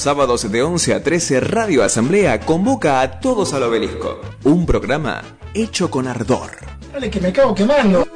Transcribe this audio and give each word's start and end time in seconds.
sábados 0.00 0.50
de 0.50 0.62
11 0.62 0.94
a 0.94 1.02
13 1.02 1.40
Radio 1.40 1.82
Asamblea 1.82 2.40
convoca 2.40 3.00
a 3.00 3.20
todos 3.20 3.54
al 3.54 3.62
obelisco. 3.64 4.20
Un 4.44 4.66
programa 4.66 5.22
hecho 5.54 5.90
con 5.90 6.08
ardor. 6.08 6.50
Dale 6.92 7.10
que 7.10 7.20
me 7.20 7.28
acabo 7.28 7.54
quemando. 7.54 8.06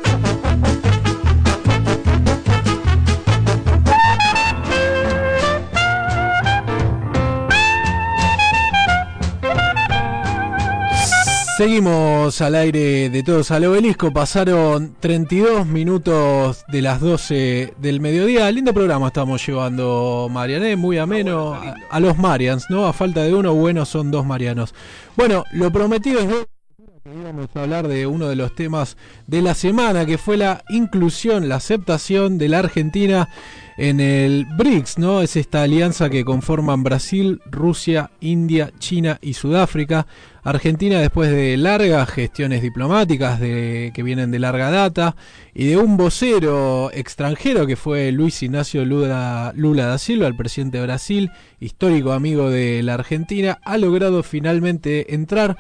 Seguimos 11.59 12.41
al 12.41 12.55
aire 12.55 13.11
de 13.11 13.23
todos 13.25 13.51
al 13.51 13.65
obelisco. 13.65 14.13
Pasaron 14.13 14.95
32 15.01 15.67
minutos 15.67 16.65
de 16.69 16.83
las 16.83 17.01
12 17.01 17.75
del 17.79 17.99
mediodía. 17.99 18.49
Lindo 18.53 18.73
programa 18.73 19.09
estamos 19.09 19.45
llevando, 19.45 20.29
Mariané, 20.31 20.77
muy 20.77 20.99
ameno. 20.99 21.55
A, 21.55 21.75
a 21.91 21.99
los 21.99 22.17
Marians, 22.17 22.67
¿no? 22.71 22.87
A 22.87 22.93
falta 22.93 23.25
de 23.25 23.35
uno, 23.35 23.55
bueno, 23.55 23.85
son 23.87 24.13
dos 24.13 24.25
Marianos. 24.25 24.73
Bueno, 25.17 25.43
lo 25.51 25.73
prometido 25.73 26.21
es 26.21 26.29
que 26.29 27.13
íbamos 27.13 27.49
a 27.53 27.63
hablar 27.63 27.89
de 27.89 28.07
uno 28.07 28.29
de 28.29 28.37
los 28.37 28.55
temas 28.55 28.97
de 29.27 29.43
la 29.43 29.55
semana, 29.55 30.07
que 30.07 30.17
fue 30.17 30.37
la 30.37 30.63
inclusión, 30.69 31.49
la 31.49 31.57
aceptación 31.57 32.39
de 32.39 32.51
la 32.51 32.61
Argentina 32.61 33.31
en 33.79 34.01
el 34.01 34.45
BRICS, 34.45 34.99
¿no? 34.99 35.23
Es 35.23 35.37
esta 35.37 35.63
alianza 35.63 36.11
que 36.11 36.25
conforman 36.25 36.83
Brasil, 36.83 37.41
Rusia, 37.47 38.11
India, 38.21 38.73
China 38.81 39.19
y 39.23 39.35
Sudáfrica. 39.35 40.07
Argentina, 40.43 41.01
después 41.01 41.31
de 41.31 41.57
largas 41.57 42.09
gestiones 42.11 42.61
diplomáticas 42.63 43.39
de, 43.39 43.93
que 43.95 44.03
vienen 44.03 44.33
de 44.33 44.41
larga 44.41 44.71
data 44.71 45.15
y 45.55 45.67
de 45.67 45.77
un 45.77 45.97
vocero 45.97 46.91
extranjero 46.93 47.67
que 47.67 47.77
fue 47.77 48.11
Luis 48.11 48.43
Ignacio 48.43 48.85
Lula, 48.85 49.53
Lula 49.55 49.87
da 49.87 49.99
Silva, 49.99 50.27
el 50.27 50.37
presidente 50.37 50.79
de 50.79 50.85
Brasil, 50.85 51.31
histórico 51.61 52.13
amigo 52.13 52.51
de 52.51 52.83
la 52.83 52.95
Argentina, 52.95 53.59
ha 53.63 53.79
logrado 53.79 54.23
finalmente 54.25 55.15
entrar 55.15 55.57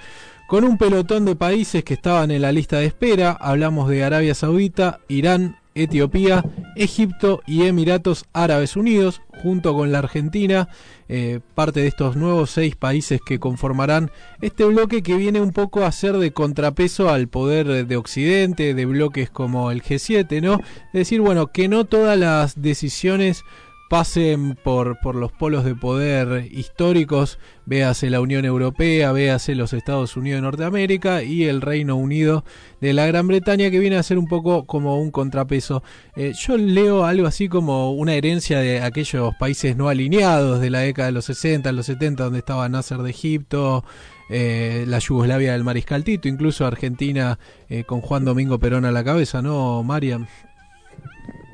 con 0.48 0.64
un 0.64 0.78
pelotón 0.78 1.27
de 1.27 1.36
países 1.36 1.84
que 1.84 1.92
estaban 1.92 2.30
en 2.30 2.41
la 2.41 2.50
lista 2.50 2.78
de 2.78 2.86
espera. 2.86 3.36
Hablamos 3.38 3.91
de 3.91 4.03
Arabia 4.03 4.34
Saudita, 4.34 4.98
Irán, 5.06 5.57
Etiopía, 5.82 6.44
Egipto 6.76 7.40
y 7.46 7.64
Emiratos 7.64 8.24
Árabes 8.32 8.76
Unidos, 8.76 9.22
junto 9.42 9.74
con 9.74 9.92
la 9.92 9.98
Argentina, 9.98 10.68
eh, 11.08 11.40
parte 11.54 11.80
de 11.80 11.86
estos 11.86 12.16
nuevos 12.16 12.50
seis 12.50 12.76
países 12.76 13.20
que 13.24 13.38
conformarán 13.38 14.10
este 14.40 14.64
bloque 14.64 15.02
que 15.02 15.16
viene 15.16 15.40
un 15.40 15.52
poco 15.52 15.84
a 15.84 15.92
ser 15.92 16.18
de 16.18 16.32
contrapeso 16.32 17.08
al 17.08 17.28
poder 17.28 17.86
de 17.86 17.96
Occidente, 17.96 18.74
de 18.74 18.86
bloques 18.86 19.30
como 19.30 19.70
el 19.70 19.82
G7, 19.82 20.42
¿no? 20.42 20.60
Es 20.86 20.92
decir, 20.92 21.20
bueno, 21.20 21.48
que 21.48 21.68
no 21.68 21.84
todas 21.84 22.18
las 22.18 22.60
decisiones 22.60 23.44
pasen 23.89 24.55
por, 24.55 24.98
por 25.00 25.14
los 25.14 25.33
polos 25.33 25.64
de 25.64 25.75
poder 25.75 26.47
históricos, 26.50 27.39
véase 27.64 28.11
la 28.11 28.20
Unión 28.20 28.44
Europea, 28.44 29.12
véase 29.12 29.55
los 29.55 29.72
Estados 29.72 30.17
Unidos 30.17 30.39
de 30.39 30.42
Norteamérica 30.42 31.22
y 31.22 31.44
el 31.44 31.62
Reino 31.62 31.97
Unido 31.97 32.44
de 32.81 32.92
la 32.92 33.06
Gran 33.06 33.27
Bretaña, 33.27 33.70
que 33.70 33.78
viene 33.78 33.97
a 33.97 34.03
ser 34.03 34.19
un 34.19 34.27
poco 34.27 34.66
como 34.66 35.00
un 35.00 35.11
contrapeso. 35.11 35.83
Eh, 36.16 36.34
yo 36.39 36.56
leo 36.59 37.05
algo 37.05 37.27
así 37.27 37.48
como 37.48 37.92
una 37.92 38.14
herencia 38.14 38.61
de 38.61 38.83
aquellos 38.83 39.34
países 39.36 39.77
no 39.77 39.89
alineados 39.89 40.61
de 40.61 40.70
la 40.70 40.81
década 40.81 41.06
de 41.06 41.12
los 41.12 41.25
60, 41.25 41.72
los 41.72 41.86
70, 41.86 42.25
donde 42.25 42.41
estaba 42.41 42.69
Nasser 42.69 42.98
de 42.98 43.11
Egipto, 43.11 43.84
eh, 44.28 44.84
la 44.86 44.98
Yugoslavia 44.98 45.53
del 45.53 45.64
Mariscal 45.64 46.05
Tito, 46.05 46.28
incluso 46.28 46.66
Argentina 46.66 47.39
eh, 47.70 47.84
con 47.84 48.03
Juan 48.03 48.27
Domingo 48.27 48.59
Perón 48.59 48.84
a 48.84 48.92
la 48.92 49.03
cabeza, 49.03 49.41
¿no, 49.41 49.83
Mariam? 49.83 50.27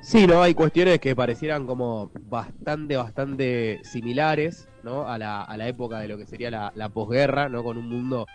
Sí, 0.05 0.27
no, 0.27 0.43
hay 0.43 0.53
cuestiones 0.53 0.99
que 0.99 1.17
parecieran 1.17 1.67
como 1.67 2.11
bastante, 2.29 2.95
bastante 2.95 3.81
similares, 3.85 4.69
¿no? 4.83 5.09
A 5.09 5.17
la, 5.17 5.43
a 5.43 5.57
la 5.57 5.67
época 5.67 5.99
de 5.99 6.09
lo 6.09 6.19
que 6.19 6.27
sería 6.27 6.51
la, 6.51 6.73
la 6.77 6.91
posguerra, 6.91 7.49
¿no? 7.49 7.65
Con 7.65 7.79
un 7.79 7.89
mundo 7.89 8.27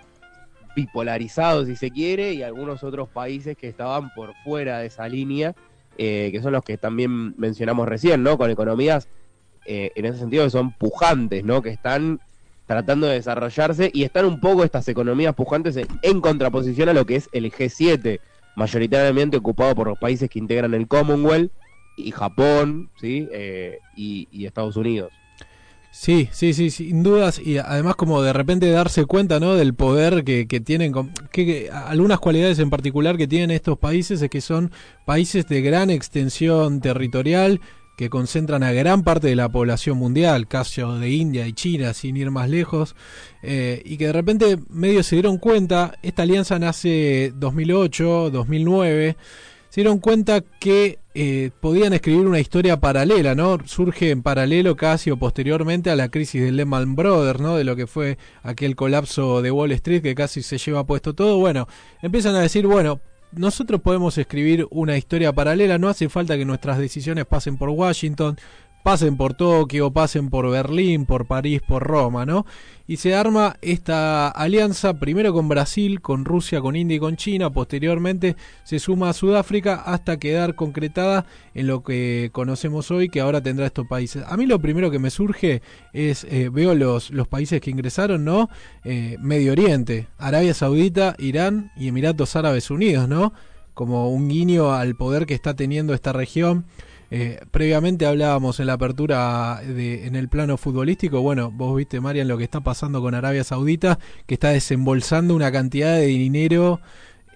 bipolarizado, 0.75 1.67
si 1.67 1.75
se 1.75 1.91
quiere, 1.91 2.33
y 2.33 2.41
algunos 2.41 2.83
otros 2.83 3.07
países 3.09 3.55
que 3.55 3.67
estaban 3.67 4.11
por 4.15 4.33
fuera 4.43 4.79
de 4.79 4.87
esa 4.87 5.07
línea, 5.07 5.53
eh, 5.99 6.29
que 6.31 6.41
son 6.41 6.53
los 6.53 6.63
que 6.63 6.77
también 6.77 7.37
mencionamos 7.37 7.87
recién, 7.87 8.23
¿no? 8.23 8.35
Con 8.39 8.49
economías, 8.49 9.07
eh, 9.67 9.91
en 9.93 10.05
ese 10.05 10.17
sentido, 10.17 10.45
que 10.45 10.49
son 10.49 10.71
pujantes, 10.71 11.43
¿no? 11.43 11.61
Que 11.61 11.69
están 11.69 12.19
tratando 12.65 13.05
de 13.05 13.13
desarrollarse 13.13 13.91
y 13.93 14.05
están 14.05 14.25
un 14.25 14.39
poco 14.39 14.63
estas 14.63 14.87
economías 14.87 15.35
pujantes 15.35 15.77
en, 15.77 15.87
en 16.01 16.19
contraposición 16.19 16.89
a 16.89 16.93
lo 16.93 17.05
que 17.05 17.17
es 17.17 17.29
el 17.31 17.51
G7, 17.51 18.19
mayoritariamente 18.55 19.37
ocupado 19.37 19.75
por 19.75 19.87
los 19.87 19.99
países 19.99 20.31
que 20.31 20.39
integran 20.39 20.73
el 20.73 20.87
Commonwealth 20.87 21.51
y 22.05 22.11
Japón, 22.11 22.89
¿sí? 22.99 23.27
Eh, 23.31 23.79
y, 23.95 24.45
Estados 24.45 24.75
Unidos. 24.75 25.11
Sí, 25.91 26.29
sí, 26.31 26.53
sí, 26.53 26.69
sin 26.69 27.01
dudas 27.01 27.39
y 27.39 27.57
además 27.57 27.95
como 27.95 28.21
de 28.21 28.31
repente 28.31 28.69
darse 28.69 29.05
cuenta, 29.05 29.39
¿no? 29.39 29.55
Del 29.55 29.73
poder 29.73 30.23
que, 30.23 30.47
que 30.47 30.59
tienen, 30.59 30.93
que, 31.31 31.45
que, 31.45 31.71
algunas 31.71 32.19
cualidades 32.19 32.59
en 32.59 32.69
particular 32.69 33.17
que 33.17 33.27
tienen 33.27 33.49
estos 33.49 33.77
países 33.77 34.21
es 34.21 34.29
que 34.29 34.41
son 34.41 34.71
países 35.05 35.47
de 35.47 35.61
gran 35.61 35.89
extensión 35.89 36.79
territorial 36.79 37.59
que 37.99 38.09
concentran 38.09 38.63
a 38.63 38.71
gran 38.71 39.03
parte 39.03 39.27
de 39.27 39.35
la 39.35 39.49
población 39.49 39.97
mundial, 39.97 40.47
caso 40.47 40.97
de 40.99 41.09
India 41.09 41.45
y 41.47 41.51
China, 41.51 41.93
sin 41.93 42.15
ir 42.15 42.31
más 42.31 42.49
lejos, 42.49 42.95
eh, 43.43 43.81
y 43.83 43.97
que 43.97 44.05
de 44.05 44.13
repente 44.13 44.57
medio 44.69 45.03
se 45.03 45.17
dieron 45.17 45.37
cuenta, 45.37 45.99
esta 46.01 46.21
alianza 46.21 46.57
nace 46.59 47.33
2008, 47.35 48.29
2009, 48.29 49.17
se 49.67 49.81
dieron 49.81 49.99
cuenta 49.99 50.39
que 50.39 50.98
eh, 51.21 51.51
podían 51.59 51.91
escribir 51.91 52.25
una 52.25 52.39
historia 52.39 52.79
paralela, 52.79 53.35
¿no? 53.35 53.57
Surge 53.65 54.09
en 54.09 54.23
paralelo 54.23 54.77
casi 54.77 55.11
o 55.11 55.17
posteriormente 55.17 55.89
a 55.89 55.97
la 55.97 56.07
crisis 56.07 56.41
de 56.41 56.53
Lehman 56.53 56.95
Brothers, 56.95 57.41
¿no? 57.41 57.57
De 57.57 57.65
lo 57.65 57.75
que 57.75 57.87
fue 57.87 58.17
aquel 58.41 58.77
colapso 58.77 59.41
de 59.41 59.51
Wall 59.51 59.73
Street 59.73 60.01
que 60.01 60.15
casi 60.15 60.41
se 60.41 60.57
lleva 60.57 60.85
puesto 60.85 61.13
todo. 61.13 61.37
Bueno, 61.37 61.67
empiezan 62.01 62.35
a 62.35 62.39
decir, 62.39 62.65
bueno, 62.65 63.01
nosotros 63.33 63.81
podemos 63.81 64.17
escribir 64.17 64.65
una 64.71 64.95
historia 64.95 65.33
paralela, 65.33 65.77
no 65.77 65.89
hace 65.89 66.07
falta 66.07 66.37
que 66.37 66.45
nuestras 66.45 66.77
decisiones 66.77 67.25
pasen 67.25 67.57
por 67.57 67.67
Washington, 67.67 68.37
pasen 68.83 69.17
por 69.17 69.33
Tokio, 69.33 69.91
pasen 69.91 70.29
por 70.29 70.49
Berlín, 70.49 71.05
por 71.05 71.25
París, 71.25 71.61
por 71.67 71.83
Roma, 71.83 72.25
¿no? 72.25 72.45
Y 72.87 72.97
se 72.97 73.13
arma 73.13 73.55
esta 73.61 74.29
alianza 74.29 74.95
primero 74.95 75.31
con 75.31 75.47
Brasil, 75.47 76.01
con 76.01 76.25
Rusia, 76.25 76.59
con 76.59 76.75
India 76.75 76.97
y 76.97 76.99
con 76.99 77.17
China, 77.17 77.51
posteriormente 77.51 78.35
se 78.63 78.79
suma 78.79 79.09
a 79.09 79.13
Sudáfrica 79.13 79.75
hasta 79.75 80.17
quedar 80.17 80.55
concretada 80.55 81.27
en 81.53 81.67
lo 81.67 81.83
que 81.83 82.29
conocemos 82.31 82.89
hoy 82.89 83.09
que 83.09 83.19
ahora 83.21 83.41
tendrá 83.41 83.67
estos 83.67 83.85
países. 83.85 84.23
A 84.27 84.37
mí 84.37 84.47
lo 84.47 84.59
primero 84.59 84.89
que 84.89 84.97
me 84.97 85.11
surge 85.11 85.61
es, 85.93 86.23
eh, 86.23 86.49
veo 86.51 86.73
los, 86.73 87.11
los 87.11 87.27
países 87.27 87.61
que 87.61 87.69
ingresaron, 87.69 88.25
¿no? 88.25 88.49
Eh, 88.83 89.17
Medio 89.19 89.51
Oriente, 89.51 90.07
Arabia 90.17 90.55
Saudita, 90.55 91.15
Irán 91.19 91.71
y 91.75 91.89
Emiratos 91.89 92.35
Árabes 92.35 92.71
Unidos, 92.71 93.07
¿no? 93.07 93.33
Como 93.75 94.09
un 94.09 94.29
guiño 94.29 94.73
al 94.73 94.95
poder 94.95 95.27
que 95.27 95.35
está 95.35 95.55
teniendo 95.55 95.93
esta 95.93 96.11
región. 96.11 96.65
Eh, 97.11 97.39
previamente 97.51 98.05
hablábamos 98.05 98.59
en 98.59 98.67
la 98.67 98.73
apertura 98.73 99.61
de, 99.65 100.05
en 100.05 100.15
el 100.15 100.29
plano 100.29 100.57
futbolístico. 100.57 101.21
Bueno, 101.21 101.51
vos 101.51 101.75
viste, 101.75 101.99
Marian, 101.99 102.27
lo 102.27 102.37
que 102.37 102.43
está 102.43 102.61
pasando 102.61 103.01
con 103.01 103.15
Arabia 103.15 103.43
Saudita, 103.43 103.99
que 104.25 104.35
está 104.35 104.49
desembolsando 104.49 105.35
una 105.35 105.51
cantidad 105.51 105.95
de 105.95 106.05
dinero 106.05 106.79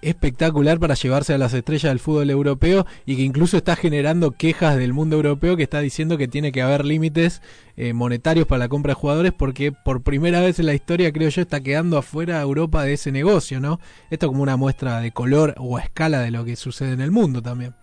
espectacular 0.04 0.78
para 0.78 0.94
llevarse 0.94 1.32
a 1.32 1.38
las 1.38 1.54
estrellas 1.54 1.90
del 1.90 1.98
fútbol 1.98 2.30
europeo 2.30 2.86
y 3.06 3.16
que 3.16 3.22
incluso 3.22 3.56
está 3.56 3.74
generando 3.74 4.32
quejas 4.32 4.76
del 4.76 4.92
mundo 4.92 5.16
europeo 5.16 5.56
que 5.56 5.62
está 5.62 5.80
diciendo 5.80 6.18
que 6.18 6.28
tiene 6.28 6.52
que 6.52 6.62
haber 6.62 6.84
límites 6.84 7.40
eh, 7.76 7.94
monetarios 7.94 8.46
para 8.46 8.58
la 8.58 8.68
compra 8.68 8.90
de 8.90 9.00
jugadores 9.00 9.32
porque 9.32 9.72
por 9.72 10.02
primera 10.02 10.40
vez 10.40 10.58
en 10.58 10.66
la 10.66 10.74
historia 10.74 11.12
creo 11.12 11.30
yo 11.30 11.40
está 11.40 11.60
quedando 11.60 11.96
afuera 11.96 12.40
Europa 12.40 12.84
de 12.84 12.92
ese 12.92 13.12
negocio, 13.12 13.60
¿no? 13.60 13.80
Esto 14.10 14.28
como 14.28 14.42
una 14.42 14.56
muestra 14.56 15.00
de 15.00 15.10
color 15.10 15.54
o 15.58 15.78
escala 15.78 16.20
de 16.20 16.30
lo 16.30 16.44
que 16.44 16.56
sucede 16.56 16.92
en 16.92 17.00
el 17.00 17.10
mundo 17.10 17.40
también. 17.40 17.74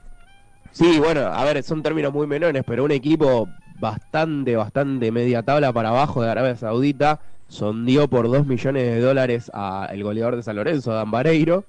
Sí, 0.71 0.99
bueno, 0.99 1.21
a 1.21 1.43
ver, 1.43 1.63
son 1.63 1.83
términos 1.83 2.13
muy 2.13 2.27
menores, 2.27 2.63
pero 2.65 2.83
un 2.83 2.91
equipo 2.91 3.47
bastante, 3.79 4.55
bastante 4.55 5.11
media 5.11 5.43
tabla 5.43 5.73
para 5.73 5.89
abajo 5.89 6.21
de 6.21 6.29
Arabia 6.29 6.55
Saudita 6.55 7.19
sondió 7.47 8.07
por 8.07 8.31
2 8.31 8.45
millones 8.45 8.83
de 8.83 9.01
dólares 9.01 9.51
al 9.53 10.01
goleador 10.01 10.37
de 10.37 10.43
San 10.43 10.55
Lorenzo, 10.55 10.93
Dan 10.93 11.11
Bareiro, 11.11 11.65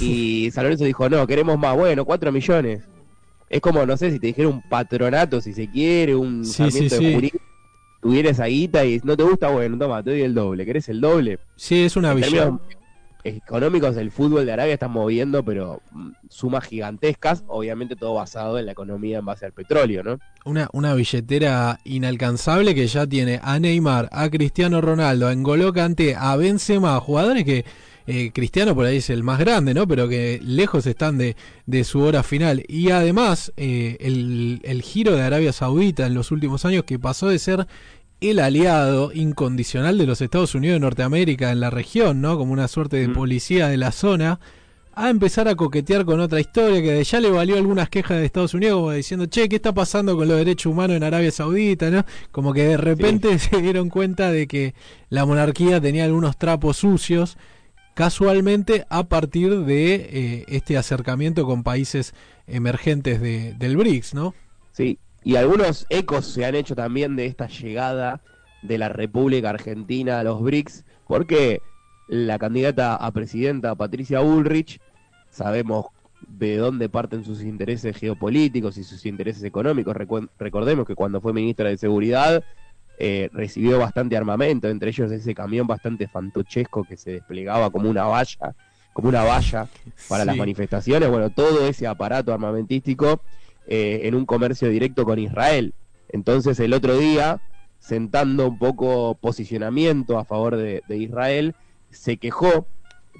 y 0.00 0.50
San 0.52 0.64
Lorenzo 0.64 0.84
dijo, 0.84 1.08
no, 1.10 1.26
queremos 1.26 1.58
más, 1.58 1.76
bueno, 1.76 2.04
4 2.04 2.32
millones. 2.32 2.82
Es 3.50 3.60
como, 3.60 3.84
no 3.84 3.96
sé, 3.96 4.12
si 4.12 4.18
te 4.18 4.28
dijera 4.28 4.48
un 4.48 4.62
patronato, 4.62 5.40
si 5.40 5.52
se 5.52 5.68
quiere, 5.68 6.14
un 6.14 6.44
sí, 6.44 6.70
sí, 6.70 6.88
de 6.88 6.90
sí. 6.90 7.12
jurídico, 7.12 7.38
tuviera 8.00 8.30
esa 8.30 8.46
guita 8.46 8.84
y 8.84 9.00
no 9.04 9.16
te 9.16 9.24
gusta, 9.24 9.50
bueno, 9.50 9.76
toma, 9.76 10.02
te 10.02 10.10
doy 10.10 10.22
el 10.22 10.34
doble, 10.34 10.64
¿querés 10.64 10.88
el 10.88 11.00
doble? 11.00 11.38
Sí, 11.56 11.84
es 11.84 11.96
una 11.96 12.14
visión. 12.14 12.60
Económicos 13.24 13.96
el 13.96 14.10
fútbol 14.10 14.46
de 14.46 14.52
Arabia 14.52 14.74
está 14.74 14.88
moviendo, 14.88 15.44
pero 15.44 15.82
mm, 15.92 16.10
sumas 16.28 16.64
gigantescas, 16.64 17.44
obviamente 17.46 17.96
todo 17.96 18.14
basado 18.14 18.58
en 18.58 18.66
la 18.66 18.72
economía 18.72 19.18
en 19.18 19.24
base 19.24 19.46
al 19.46 19.52
petróleo, 19.52 20.02
¿no? 20.02 20.18
Una, 20.44 20.68
una 20.72 20.94
billetera 20.94 21.78
inalcanzable 21.84 22.74
que 22.74 22.86
ya 22.86 23.06
tiene 23.06 23.40
a 23.42 23.58
Neymar, 23.58 24.08
a 24.12 24.28
Cristiano 24.30 24.80
Ronaldo, 24.80 25.28
a 25.28 25.34
N'Golo 25.34 25.72
Kanté, 25.72 26.16
a 26.16 26.36
Benzema, 26.36 26.98
jugadores 27.00 27.44
que 27.44 27.64
eh, 28.06 28.32
Cristiano 28.32 28.74
por 28.74 28.86
ahí 28.86 28.96
es 28.96 29.08
el 29.10 29.22
más 29.22 29.38
grande, 29.38 29.72
¿no? 29.72 29.86
Pero 29.86 30.08
que 30.08 30.40
lejos 30.42 30.86
están 30.86 31.16
de, 31.16 31.36
de 31.66 31.84
su 31.84 32.00
hora 32.00 32.24
final. 32.24 32.64
Y 32.66 32.90
además, 32.90 33.52
eh, 33.56 33.98
el, 34.00 34.60
el 34.64 34.82
giro 34.82 35.14
de 35.14 35.22
Arabia 35.22 35.52
Saudita 35.52 36.06
en 36.06 36.14
los 36.14 36.32
últimos 36.32 36.64
años 36.64 36.82
que 36.84 36.98
pasó 36.98 37.28
de 37.28 37.38
ser 37.38 37.68
el 38.20 38.38
aliado 38.38 39.12
incondicional 39.14 39.96
de 39.98 40.06
los 40.06 40.20
Estados 40.20 40.54
Unidos 40.54 40.74
de 40.76 40.80
Norteamérica 40.80 41.50
en 41.50 41.60
la 41.60 41.70
región, 41.70 42.20
¿no? 42.20 42.36
Como 42.36 42.52
una 42.52 42.68
suerte 42.68 42.96
de 42.98 43.08
Mm. 43.08 43.14
policía 43.14 43.68
de 43.68 43.76
la 43.76 43.92
zona, 43.92 44.40
a 44.92 45.08
empezar 45.08 45.48
a 45.48 45.54
coquetear 45.54 46.04
con 46.04 46.20
otra 46.20 46.40
historia 46.40 46.82
que 46.82 47.02
ya 47.02 47.20
le 47.20 47.30
valió 47.30 47.56
algunas 47.56 47.88
quejas 47.88 48.18
de 48.18 48.26
Estados 48.26 48.52
Unidos, 48.52 48.76
como 48.76 48.90
diciendo, 48.92 49.24
che, 49.26 49.48
¿qué 49.48 49.56
está 49.56 49.72
pasando 49.72 50.16
con 50.16 50.28
los 50.28 50.36
derechos 50.36 50.70
humanos 50.70 50.96
en 50.96 51.04
Arabia 51.04 51.30
Saudita? 51.30 51.88
¿no? 51.90 52.04
Como 52.32 52.52
que 52.52 52.64
de 52.64 52.76
repente 52.76 53.38
se 53.38 53.62
dieron 53.62 53.88
cuenta 53.88 54.30
de 54.30 54.46
que 54.46 54.74
la 55.08 55.24
monarquía 55.24 55.80
tenía 55.80 56.04
algunos 56.04 56.36
trapos 56.36 56.76
sucios, 56.78 57.38
casualmente 57.94 58.84
a 58.90 59.04
partir 59.04 59.60
de 59.64 59.94
eh, 59.94 60.44
este 60.48 60.76
acercamiento 60.76 61.46
con 61.46 61.62
países 61.62 62.14
emergentes 62.46 63.20
de, 63.20 63.54
del 63.54 63.76
BRICS, 63.76 64.14
¿no? 64.14 64.34
Sí, 64.72 64.98
y 65.24 65.36
algunos 65.36 65.86
ecos 65.88 66.26
se 66.26 66.44
han 66.44 66.54
hecho 66.54 66.74
también 66.74 67.16
de 67.16 67.26
esta 67.26 67.46
llegada 67.46 68.20
de 68.62 68.78
la 68.78 68.88
República 68.88 69.50
Argentina 69.50 70.20
a 70.20 70.24
los 70.24 70.42
BRICS, 70.42 70.84
porque 71.06 71.62
la 72.08 72.38
candidata 72.38 72.96
a 72.96 73.10
presidenta 73.12 73.74
Patricia 73.74 74.20
Bullrich, 74.20 74.80
sabemos 75.30 75.86
de 76.20 76.56
dónde 76.56 76.88
parten 76.88 77.24
sus 77.24 77.42
intereses 77.42 77.96
geopolíticos 77.96 78.76
y 78.76 78.84
sus 78.84 79.06
intereses 79.06 79.42
económicos. 79.44 79.94
Recu- 79.96 80.28
recordemos 80.38 80.86
que 80.86 80.94
cuando 80.94 81.20
fue 81.20 81.32
ministra 81.32 81.68
de 81.68 81.78
Seguridad 81.78 82.44
eh, 82.98 83.30
recibió 83.32 83.78
bastante 83.78 84.16
armamento, 84.16 84.68
entre 84.68 84.90
ellos 84.90 85.10
ese 85.10 85.34
camión 85.34 85.66
bastante 85.66 86.08
fantochesco 86.08 86.84
que 86.84 86.96
se 86.98 87.12
desplegaba 87.12 87.70
como 87.70 87.88
una 87.88 88.04
valla, 88.04 88.54
como 88.92 89.08
una 89.08 89.22
valla 89.22 89.68
para 90.08 90.24
las 90.24 90.36
manifestaciones. 90.36 91.08
Bueno, 91.08 91.30
todo 91.30 91.66
ese 91.66 91.86
aparato 91.86 92.32
armamentístico 92.34 93.22
eh, 93.70 94.00
en 94.04 94.14
un 94.14 94.26
comercio 94.26 94.68
directo 94.68 95.04
con 95.04 95.18
Israel. 95.18 95.74
Entonces 96.10 96.60
el 96.60 96.74
otro 96.74 96.98
día, 96.98 97.40
sentando 97.78 98.48
un 98.48 98.58
poco 98.58 99.14
posicionamiento 99.14 100.18
a 100.18 100.24
favor 100.24 100.56
de, 100.56 100.82
Israel, 100.90 101.54
se 101.90 102.18
quejó 102.18 102.66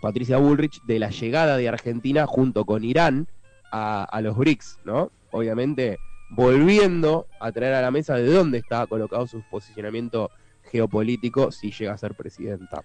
Patricia 0.03 0.37
Bullrich 0.37 0.83
de 0.83 0.99
la 0.99 1.11
llegada 1.11 1.57
de 1.57 1.69
Argentina 1.69 2.27
junto 2.27 2.65
con 2.65 2.85
Irán 2.85 3.29
a, 3.73 4.05
a 4.05 4.21
los 4.21 4.37
BRICS, 4.37 4.81
¿no? 4.85 5.11
Obviamente 5.31 5.99
volviendo 6.31 7.27
a 7.41 7.51
traer 7.53 7.75
a 7.75 7.83
la 7.83 7.91
mesa 7.91 8.15
de 8.15 8.27
dónde 8.27 8.59
está 8.59 8.87
colocado 8.87 9.27
su 9.27 9.43
posicionamiento 9.51 10.31
geopolítico 10.71 11.51
si 11.51 11.73
llega 11.73 11.93
a 11.93 11.99
ser 11.99 12.15
presidenta. 12.15 12.85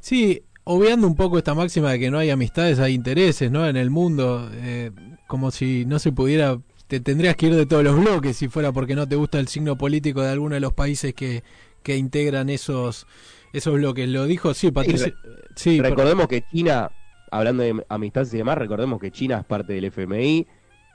Sí, 0.00 0.42
obviando 0.64 1.06
un 1.06 1.16
poco 1.16 1.38
esta 1.38 1.54
máxima 1.54 1.92
de 1.92 1.98
que 1.98 2.10
no 2.10 2.18
hay 2.18 2.30
amistades, 2.30 2.78
hay 2.78 2.94
intereses, 2.94 3.50
¿no? 3.50 3.66
En 3.66 3.76
el 3.76 3.90
mundo, 3.90 4.48
eh, 4.52 4.90
como 5.26 5.50
si 5.50 5.84
no 5.86 5.98
se 5.98 6.12
pudiera, 6.12 6.58
te 6.88 7.00
tendrías 7.00 7.36
que 7.36 7.46
ir 7.46 7.54
de 7.54 7.66
todos 7.66 7.84
los 7.84 7.96
bloques 8.00 8.36
si 8.36 8.48
fuera 8.48 8.72
porque 8.72 8.94
no 8.96 9.06
te 9.06 9.14
gusta 9.16 9.38
el 9.38 9.48
signo 9.48 9.76
político 9.76 10.22
de 10.22 10.30
alguno 10.30 10.54
de 10.54 10.60
los 10.60 10.72
países 10.72 11.14
que, 11.14 11.42
que 11.82 11.96
integran 11.96 12.48
esos 12.50 13.06
esos 13.52 13.74
bloques. 13.74 14.08
Lo 14.08 14.26
dijo, 14.26 14.52
sí, 14.54 14.70
Patricia. 14.70 15.14
sí, 15.54 15.80
recordemos 15.80 16.26
que 16.28 16.42
China, 16.50 16.90
hablando 17.30 17.62
de 17.62 17.84
amistades 17.88 18.32
y 18.34 18.38
demás, 18.38 18.58
recordemos 18.58 19.00
que 19.00 19.10
China 19.10 19.38
es 19.40 19.44
parte 19.46 19.72
del 19.74 19.84
FMI 19.86 20.46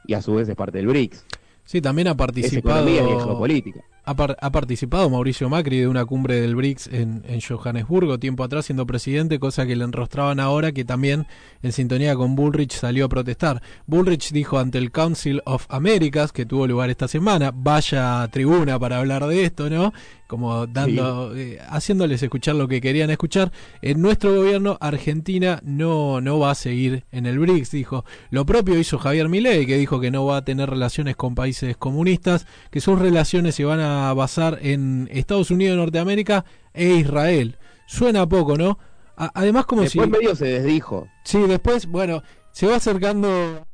y 0.07 0.13
a 0.13 0.21
su 0.21 0.35
vez 0.35 0.49
es 0.49 0.55
parte 0.55 0.77
del 0.79 0.87
BRICS. 0.87 1.25
sí, 1.65 1.81
también 1.81 2.07
ha 2.09 2.11
Es 2.11 2.17
participado. 2.17 2.87
economía 2.87 3.03
y 3.03 3.23
geopolítica. 3.23 3.81
Ha, 4.05 4.15
par- 4.15 4.37
ha 4.41 4.51
participado 4.51 5.09
Mauricio 5.09 5.47
Macri 5.47 5.79
de 5.79 5.87
una 5.87 6.03
cumbre 6.03 6.41
del 6.41 6.55
BRICS 6.55 6.87
en, 6.87 7.23
en 7.25 7.39
Johannesburgo, 7.39 8.19
tiempo 8.19 8.43
atrás 8.43 8.65
siendo 8.65 8.85
presidente, 8.85 9.39
cosa 9.39 9.65
que 9.65 9.77
le 9.77 9.85
enrostraban 9.85 10.41
ahora, 10.41 10.73
que 10.73 10.83
también 10.83 11.25
en 11.61 11.71
sintonía 11.71 12.13
con 12.15 12.35
Bullrich 12.35 12.73
salió 12.73 13.05
a 13.05 13.09
protestar. 13.09 13.61
Bullrich 13.87 14.33
dijo 14.33 14.59
ante 14.59 14.77
el 14.77 14.91
Council 14.91 15.41
of 15.45 15.65
Americas, 15.69 16.33
que 16.33 16.45
tuvo 16.45 16.67
lugar 16.67 16.89
esta 16.89 17.07
semana, 17.07 17.51
vaya 17.55 18.27
tribuna 18.29 18.77
para 18.77 18.99
hablar 18.99 19.25
de 19.25 19.45
esto, 19.45 19.69
¿no? 19.69 19.93
Como 20.33 20.65
dando, 20.65 21.35
eh, 21.37 21.59
haciéndoles 21.69 22.23
escuchar 22.23 22.55
lo 22.55 22.67
que 22.67 22.81
querían 22.81 23.11
escuchar. 23.11 23.51
En 23.83 24.01
nuestro 24.01 24.33
gobierno, 24.33 24.79
Argentina 24.81 25.61
no, 25.63 26.21
no 26.21 26.39
va 26.39 26.49
a 26.49 26.55
seguir 26.55 27.03
en 27.11 27.27
el 27.27 27.37
BRICS, 27.37 27.69
dijo. 27.69 28.03
Lo 28.31 28.43
propio 28.43 28.79
hizo 28.79 28.97
Javier 28.97 29.29
Milei, 29.29 29.67
que 29.67 29.77
dijo 29.77 29.99
que 29.99 30.09
no 30.09 30.25
va 30.25 30.37
a 30.37 30.43
tener 30.43 30.71
relaciones 30.71 31.15
con 31.15 31.35
países 31.35 31.77
comunistas, 31.77 32.47
que 32.71 32.81
sus 32.81 32.97
relaciones 32.97 33.53
se 33.53 33.63
van 33.63 33.79
a 33.79 34.11
basar 34.15 34.57
en 34.63 35.07
Estados 35.11 35.51
Unidos 35.51 35.73
de 35.75 35.81
Norteamérica 35.81 36.45
e 36.73 36.95
Israel. 36.95 37.57
Suena 37.85 38.27
poco, 38.27 38.57
¿no? 38.57 38.79
A- 39.15 39.29
además, 39.35 39.67
como 39.67 39.83
Después 39.83 40.07
si. 40.07 40.11
medio 40.11 40.35
se 40.35 40.45
desdijo. 40.45 41.07
Sí, 41.25 41.37
después, 41.47 41.85
bueno, 41.85 42.23
se 42.51 42.65
va 42.65 42.77
acercando 42.77 43.67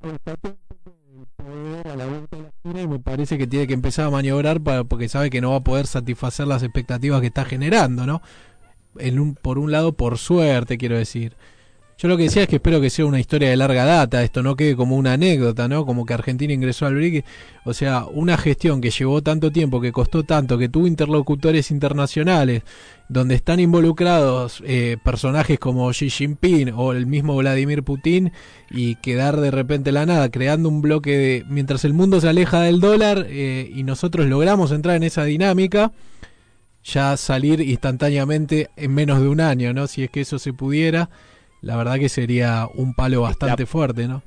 a 1.39 1.95
la 1.95 2.05
vuelta 2.05 2.37
de 2.37 2.43
la 2.43 2.49
esquina 2.49 2.81
y 2.81 2.87
me 2.87 2.99
parece 2.99 3.37
que 3.37 3.47
tiene 3.47 3.67
que 3.67 3.73
empezar 3.73 4.05
a 4.05 4.09
maniobrar 4.09 4.61
para, 4.61 4.83
porque 4.83 5.09
sabe 5.09 5.29
que 5.29 5.41
no 5.41 5.51
va 5.51 5.57
a 5.57 5.63
poder 5.63 5.87
satisfacer 5.87 6.47
las 6.47 6.63
expectativas 6.63 7.21
que 7.21 7.27
está 7.27 7.45
generando, 7.45 8.05
¿no? 8.05 8.21
En 8.97 9.19
un, 9.19 9.35
por 9.35 9.59
un 9.59 9.71
lado, 9.71 9.93
por 9.93 10.17
suerte, 10.17 10.77
quiero 10.77 10.97
decir. 10.97 11.35
Yo 12.01 12.07
lo 12.07 12.15
que 12.15 12.23
decía 12.23 12.43
es 12.43 12.47
que 12.47 12.55
espero 12.55 12.79
que 12.79 12.89
sea 12.89 13.05
una 13.05 13.19
historia 13.19 13.49
de 13.49 13.57
larga 13.57 13.83
data, 13.83 14.23
esto 14.23 14.41
no 14.41 14.55
quede 14.55 14.73
como 14.77 14.95
una 14.95 15.11
anécdota, 15.11 15.67
¿no? 15.67 15.85
Como 15.85 16.05
que 16.05 16.13
Argentina 16.13 16.53
ingresó 16.53 16.85
al 16.85 16.95
BRIC, 16.95 17.25
o 17.65 17.73
sea, 17.73 18.05
una 18.05 18.37
gestión 18.37 18.79
que 18.79 18.89
llevó 18.89 19.21
tanto 19.21 19.51
tiempo, 19.51 19.81
que 19.81 19.91
costó 19.91 20.23
tanto, 20.23 20.57
que 20.57 20.69
tuvo 20.69 20.87
interlocutores 20.87 21.71
internacionales, 21.71 22.63
donde 23.09 23.35
están 23.35 23.59
involucrados 23.59 24.63
eh, 24.65 24.95
personajes 25.03 25.59
como 25.59 25.91
Xi 25.91 26.09
Jinping 26.09 26.71
o 26.73 26.93
el 26.93 27.05
mismo 27.05 27.35
Vladimir 27.35 27.83
Putin, 27.83 28.31
y 28.71 28.95
quedar 28.95 29.35
de 29.41 29.51
repente 29.51 29.91
la 29.91 30.05
nada, 30.05 30.31
creando 30.31 30.69
un 30.69 30.81
bloque 30.81 31.17
de, 31.17 31.45
mientras 31.49 31.83
el 31.83 31.91
mundo 31.91 32.21
se 32.21 32.29
aleja 32.29 32.61
del 32.61 32.79
dólar 32.79 33.25
eh, 33.27 33.69
y 33.75 33.83
nosotros 33.83 34.25
logramos 34.25 34.71
entrar 34.71 34.95
en 34.95 35.03
esa 35.03 35.25
dinámica, 35.25 35.91
ya 36.81 37.17
salir 37.17 37.59
instantáneamente 37.59 38.69
en 38.77 38.93
menos 38.93 39.19
de 39.19 39.27
un 39.27 39.41
año, 39.41 39.73
¿no? 39.73 39.87
Si 39.87 40.01
es 40.01 40.09
que 40.09 40.21
eso 40.21 40.39
se 40.39 40.53
pudiera, 40.53 41.09
la 41.61 41.75
verdad 41.75 41.97
que 41.97 42.09
sería 42.09 42.67
un 42.73 42.93
palo 42.93 43.21
bastante 43.21 43.65
fuerte, 43.65 44.07
¿no? 44.07 44.21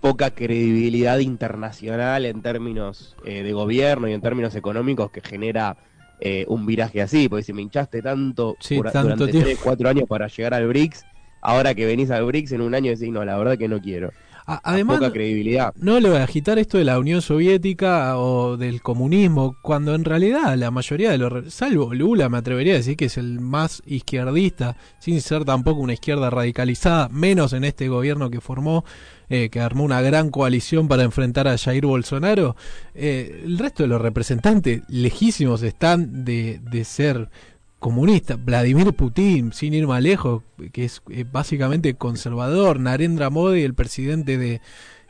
Poca 0.00 0.30
credibilidad 0.30 1.18
internacional 1.18 2.26
en 2.26 2.42
términos 2.42 3.16
eh, 3.24 3.42
de 3.42 3.52
gobierno 3.52 4.06
y 4.08 4.12
en 4.12 4.20
términos 4.20 4.54
económicos 4.54 5.10
que 5.10 5.20
genera 5.22 5.76
eh, 6.20 6.44
un 6.48 6.66
viraje 6.66 7.00
así. 7.00 7.28
Porque 7.28 7.42
si 7.42 7.52
me 7.54 7.62
hinchaste 7.62 8.02
tanto, 8.02 8.56
Sí, 8.60 8.76
por- 8.76 8.90
tanto 8.90 9.02
durante 9.02 9.28
tiempo. 9.28 9.46
3, 9.48 9.58
4 9.62 9.88
años 9.88 10.04
para 10.08 10.26
llegar 10.28 10.52
al 10.54 10.66
BRICS, 10.68 11.04
ahora 11.40 11.74
que 11.74 11.86
venís 11.86 12.10
al 12.10 12.24
BRICS 12.26 12.52
en 12.52 12.60
un 12.60 12.74
año 12.74 12.90
decís, 12.90 13.10
no, 13.10 13.24
la 13.24 13.38
verdad 13.38 13.56
que 13.56 13.68
no 13.68 13.80
quiero. 13.80 14.12
A- 14.46 14.60
además, 14.62 14.98
Poca 14.98 15.12
credibilidad. 15.12 15.72
no 15.76 15.98
le 16.00 16.10
voy 16.10 16.18
a 16.18 16.24
agitar 16.24 16.58
esto 16.58 16.76
de 16.76 16.84
la 16.84 16.98
Unión 16.98 17.22
Soviética 17.22 18.18
o 18.18 18.56
del 18.58 18.82
comunismo, 18.82 19.56
cuando 19.62 19.94
en 19.94 20.04
realidad 20.04 20.54
la 20.56 20.70
mayoría 20.70 21.10
de 21.12 21.18
los, 21.18 21.52
salvo 21.54 21.94
Lula, 21.94 22.28
me 22.28 22.36
atrevería 22.38 22.74
a 22.74 22.76
decir 22.76 22.96
que 22.96 23.06
es 23.06 23.16
el 23.16 23.40
más 23.40 23.82
izquierdista, 23.86 24.76
sin 24.98 25.20
ser 25.22 25.44
tampoco 25.44 25.80
una 25.80 25.94
izquierda 25.94 26.28
radicalizada, 26.30 27.08
menos 27.08 27.52
en 27.54 27.64
este 27.64 27.88
gobierno 27.88 28.28
que 28.30 28.40
formó, 28.42 28.84
eh, 29.30 29.48
que 29.48 29.60
armó 29.60 29.84
una 29.84 30.02
gran 30.02 30.28
coalición 30.30 30.88
para 30.88 31.04
enfrentar 31.04 31.48
a 31.48 31.56
Jair 31.56 31.86
Bolsonaro. 31.86 32.54
Eh, 32.94 33.42
el 33.46 33.56
resto 33.58 33.82
de 33.84 33.88
los 33.88 34.00
representantes 34.02 34.82
lejísimos 34.88 35.62
están 35.62 36.24
de, 36.26 36.60
de 36.62 36.84
ser 36.84 37.30
comunista, 37.84 38.36
Vladimir 38.36 38.94
Putin, 38.94 39.52
sin 39.52 39.74
ir 39.74 39.86
más 39.86 40.02
lejos, 40.02 40.42
que 40.72 40.86
es 40.86 41.02
eh, 41.10 41.26
básicamente 41.30 41.92
conservador, 41.92 42.80
Narendra 42.80 43.28
Modi, 43.28 43.60
el 43.62 43.74
presidente 43.74 44.38
de, 44.38 44.62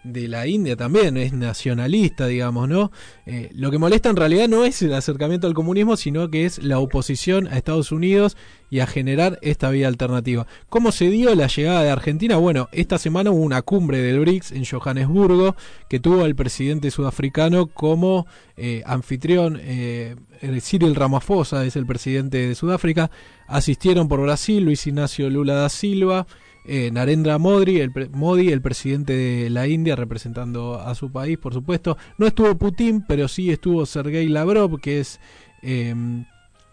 de 0.04 0.28
la 0.28 0.46
India 0.46 0.76
también, 0.76 1.16
es 1.16 1.32
nacionalista, 1.32 2.26
digamos, 2.26 2.68
¿no? 2.68 2.92
Eh, 3.26 3.50
lo 3.54 3.70
que 3.70 3.78
molesta 3.78 4.10
en 4.10 4.16
realidad 4.16 4.48
no 4.48 4.64
es 4.64 4.80
el 4.82 4.92
acercamiento 4.94 5.46
al 5.46 5.54
comunismo, 5.54 5.96
sino 5.96 6.30
que 6.30 6.44
es 6.44 6.62
la 6.62 6.78
oposición 6.78 7.48
a 7.48 7.56
Estados 7.56 7.90
Unidos 7.90 8.36
y 8.70 8.80
a 8.80 8.86
generar 8.86 9.38
esta 9.40 9.70
vía 9.70 9.88
alternativa. 9.88 10.46
¿Cómo 10.68 10.92
se 10.92 11.08
dio 11.08 11.34
la 11.34 11.46
llegada 11.46 11.82
de 11.82 11.90
Argentina? 11.90 12.36
Bueno, 12.36 12.68
esta 12.72 12.98
semana 12.98 13.30
hubo 13.30 13.40
una 13.40 13.62
cumbre 13.62 13.98
del 13.98 14.20
BRICS 14.20 14.52
en 14.52 14.64
Johannesburgo 14.64 15.56
que 15.88 16.00
tuvo 16.00 16.24
al 16.24 16.34
presidente 16.34 16.90
sudafricano 16.90 17.66
como 17.66 18.26
eh, 18.56 18.82
anfitrión. 18.84 19.58
Eh, 19.60 20.16
Cyril 20.60 20.94
Ramaphosa 20.94 21.64
es 21.64 21.76
el 21.76 21.86
presidente 21.86 22.48
de 22.48 22.54
Sudáfrica. 22.54 23.10
Asistieron 23.46 24.08
por 24.08 24.20
Brasil 24.20 24.64
Luis 24.64 24.86
Ignacio 24.86 25.30
Lula 25.30 25.54
da 25.54 25.68
Silva, 25.68 26.26
eh, 26.64 26.90
Narendra 26.92 27.38
Modi 27.38 27.80
el, 27.80 27.92
pre- 27.92 28.08
Modi, 28.08 28.50
el 28.50 28.62
presidente 28.62 29.12
de 29.12 29.50
la 29.50 29.66
India, 29.66 29.96
representando 29.96 30.80
a 30.80 30.94
su 30.94 31.10
país, 31.12 31.38
por 31.38 31.52
supuesto. 31.52 31.96
No 32.18 32.26
estuvo 32.26 32.56
Putin, 32.56 33.04
pero 33.06 33.28
sí 33.28 33.50
estuvo 33.50 33.84
Sergei 33.86 34.28
Lavrov, 34.28 34.80
que 34.80 35.00
es 35.00 35.20
eh, 35.62 35.94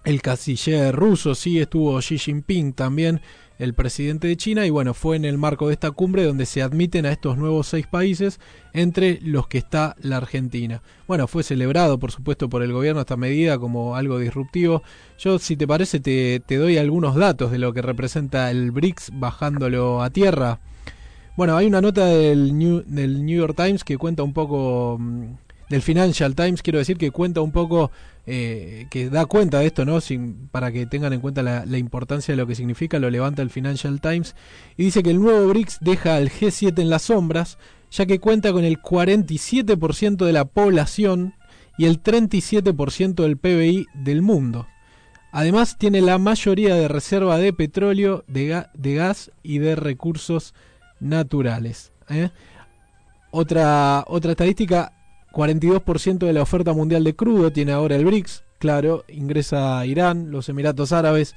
el 0.03 0.21
canciller 0.21 0.95
ruso, 0.95 1.35
sí 1.35 1.59
estuvo 1.59 1.99
Xi 1.99 2.17
Jinping 2.17 2.73
también, 2.73 3.21
el 3.61 3.75
presidente 3.75 4.27
de 4.27 4.37
China, 4.37 4.65
y 4.65 4.71
bueno, 4.71 4.95
fue 4.95 5.15
en 5.15 5.23
el 5.23 5.37
marco 5.37 5.67
de 5.67 5.73
esta 5.73 5.91
cumbre 5.91 6.23
donde 6.23 6.47
se 6.47 6.63
admiten 6.63 7.05
a 7.05 7.11
estos 7.11 7.37
nuevos 7.37 7.67
seis 7.67 7.85
países, 7.85 8.39
entre 8.73 9.19
los 9.21 9.47
que 9.47 9.59
está 9.59 9.95
la 10.01 10.17
Argentina. 10.17 10.81
Bueno, 11.07 11.27
fue 11.27 11.43
celebrado, 11.43 11.99
por 11.99 12.11
supuesto, 12.11 12.49
por 12.49 12.63
el 12.63 12.73
gobierno 12.73 13.01
esta 13.01 13.17
medida 13.17 13.59
como 13.59 13.95
algo 13.95 14.17
disruptivo. 14.17 14.81
Yo, 15.19 15.37
si 15.37 15.55
te 15.57 15.67
parece, 15.67 15.99
te, 15.99 16.57
doy 16.57 16.79
algunos 16.79 17.15
datos 17.15 17.51
de 17.51 17.59
lo 17.59 17.71
que 17.71 17.83
representa 17.83 18.49
el 18.49 18.71
BRICS 18.71 19.11
bajándolo 19.13 20.01
a 20.01 20.09
tierra. 20.09 20.59
Bueno, 21.37 21.55
hay 21.55 21.67
una 21.67 21.81
nota 21.81 22.07
del 22.07 22.57
New, 22.57 22.83
del 22.87 23.23
New 23.23 23.37
York 23.37 23.55
Times 23.55 23.83
que 23.83 23.99
cuenta 23.99 24.23
un 24.23 24.33
poco 24.33 24.97
mm, 24.99 25.33
del 25.71 25.81
Financial 25.81 26.35
Times, 26.35 26.61
quiero 26.61 26.79
decir 26.79 26.97
que 26.97 27.11
cuenta 27.11 27.41
un 27.41 27.51
poco, 27.51 27.91
eh, 28.27 28.87
que 28.91 29.09
da 29.09 29.25
cuenta 29.25 29.59
de 29.59 29.67
esto, 29.67 29.85
¿no? 29.85 30.01
Sin, 30.01 30.47
para 30.51 30.71
que 30.71 30.85
tengan 30.85 31.13
en 31.13 31.21
cuenta 31.21 31.41
la, 31.41 31.77
importancia 31.77 32.33
de 32.33 32.37
lo 32.37 32.45
que 32.45 32.55
significa, 32.55 32.99
lo 32.99 33.09
levanta 33.09 33.41
el 33.41 33.49
Financial 33.49 33.99
Times, 34.01 34.35
y 34.77 34.83
dice 34.83 35.01
que 35.01 35.11
el 35.11 35.19
nuevo 35.19 35.47
BRICS 35.47 35.79
deja 35.79 36.15
al 36.17 36.29
G7 36.29 36.79
en 36.79 36.89
las 36.89 37.03
sombras, 37.03 37.57
ya 37.89 38.05
que 38.05 38.19
cuenta 38.19 38.51
con 38.51 38.65
el 38.65 38.79
47% 38.79 40.25
de 40.25 40.33
la 40.33 40.45
población 40.45 41.33
y 41.77 41.85
el 41.85 42.03
37% 42.03 43.15
del 43.23 43.37
PBI 43.37 43.87
del 43.93 44.21
mundo. 44.21 44.67
Además 45.31 45.77
tiene 45.77 46.01
la 46.01 46.17
mayoría 46.17 46.75
de 46.75 46.89
reserva 46.89 47.37
de 47.37 47.53
petróleo, 47.53 48.25
de 48.27 48.65
gas 48.95 49.31
y 49.41 49.59
de 49.59 49.77
recursos 49.77 50.53
naturales. 50.99 51.93
¿eh? 52.09 52.29
Otra, 53.31 54.03
otra 54.07 54.31
estadística, 54.31 54.91
42% 55.31 56.19
de 56.19 56.33
la 56.33 56.41
oferta 56.41 56.73
mundial 56.73 57.03
de 57.03 57.15
crudo 57.15 57.51
tiene 57.51 57.71
ahora 57.71 57.95
el 57.95 58.05
BRICS. 58.05 58.43
Claro, 58.59 59.05
ingresa 59.07 59.85
Irán, 59.85 60.31
los 60.31 60.49
Emiratos 60.49 60.91
Árabes, 60.91 61.35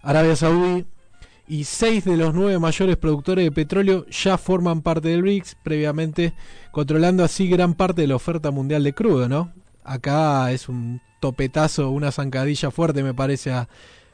Arabia 0.00 0.36
Saudí. 0.36 0.86
Y 1.48 1.64
seis 1.64 2.04
de 2.04 2.16
los 2.16 2.34
nueve 2.34 2.58
mayores 2.58 2.96
productores 2.96 3.44
de 3.44 3.52
petróleo 3.52 4.06
ya 4.06 4.38
forman 4.38 4.80
parte 4.80 5.08
del 5.08 5.22
BRICS, 5.22 5.56
previamente 5.62 6.34
controlando 6.70 7.24
así 7.24 7.48
gran 7.48 7.74
parte 7.74 8.02
de 8.02 8.08
la 8.08 8.16
oferta 8.16 8.50
mundial 8.50 8.84
de 8.84 8.94
crudo, 8.94 9.28
¿no? 9.28 9.52
Acá 9.84 10.50
es 10.52 10.68
un 10.68 11.02
topetazo, 11.20 11.90
una 11.90 12.12
zancadilla 12.12 12.70
fuerte, 12.70 13.02
me 13.02 13.12
parece, 13.12 13.52
a, 13.52 13.68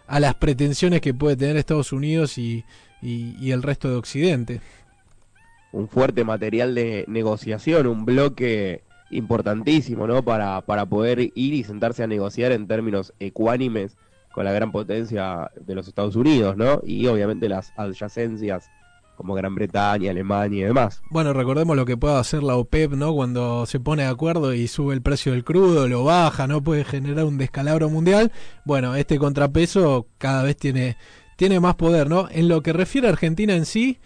las 0.08 0.34
pretensiones 0.36 1.00
que 1.02 1.12
puede 1.12 1.36
tener 1.36 1.56
Estados 1.56 1.92
Unidos 1.92 2.38
y 2.38 2.64
el 3.02 3.62
resto 3.62 3.90
de 3.90 3.96
Occidente 3.96 4.60
un 5.72 5.88
fuerte 5.88 6.24
material 6.24 6.74
de 6.74 7.04
negociación, 7.08 7.86
un 7.86 8.04
bloque 8.04 8.82
importantísimo, 9.10 10.06
¿no? 10.06 10.22
Para, 10.22 10.60
para 10.62 10.86
poder 10.86 11.20
ir 11.20 11.54
y 11.54 11.64
sentarse 11.64 12.02
a 12.02 12.06
negociar 12.06 12.52
en 12.52 12.66
términos 12.66 13.12
ecuánimes 13.18 13.96
con 14.32 14.44
la 14.44 14.52
gran 14.52 14.70
potencia 14.70 15.50
de 15.58 15.74
los 15.74 15.88
Estados 15.88 16.16
Unidos, 16.16 16.56
¿no? 16.56 16.80
Y 16.84 17.06
obviamente 17.06 17.48
las 17.48 17.72
adyacencias 17.76 18.70
como 19.18 19.34
Gran 19.34 19.56
Bretaña, 19.56 20.12
Alemania 20.12 20.60
y 20.60 20.66
demás. 20.66 21.02
Bueno, 21.10 21.32
recordemos 21.32 21.76
lo 21.76 21.84
que 21.84 21.96
puede 21.96 22.14
hacer 22.14 22.44
la 22.44 22.54
OPEP, 22.54 22.92
¿no? 22.92 23.12
Cuando 23.12 23.66
se 23.66 23.80
pone 23.80 24.04
de 24.04 24.08
acuerdo 24.08 24.54
y 24.54 24.68
sube 24.68 24.94
el 24.94 25.02
precio 25.02 25.32
del 25.32 25.42
crudo, 25.42 25.88
lo 25.88 26.04
baja, 26.04 26.46
¿no? 26.46 26.62
Puede 26.62 26.84
generar 26.84 27.24
un 27.24 27.36
descalabro 27.36 27.90
mundial. 27.90 28.30
Bueno, 28.64 28.94
este 28.94 29.18
contrapeso 29.18 30.06
cada 30.18 30.44
vez 30.44 30.56
tiene, 30.56 30.96
tiene 31.36 31.58
más 31.58 31.74
poder, 31.74 32.08
¿no? 32.08 32.28
En 32.30 32.46
lo 32.46 32.62
que 32.62 32.72
refiere 32.72 33.08
a 33.08 33.10
Argentina 33.10 33.54
en 33.54 33.66
sí, 33.66 33.98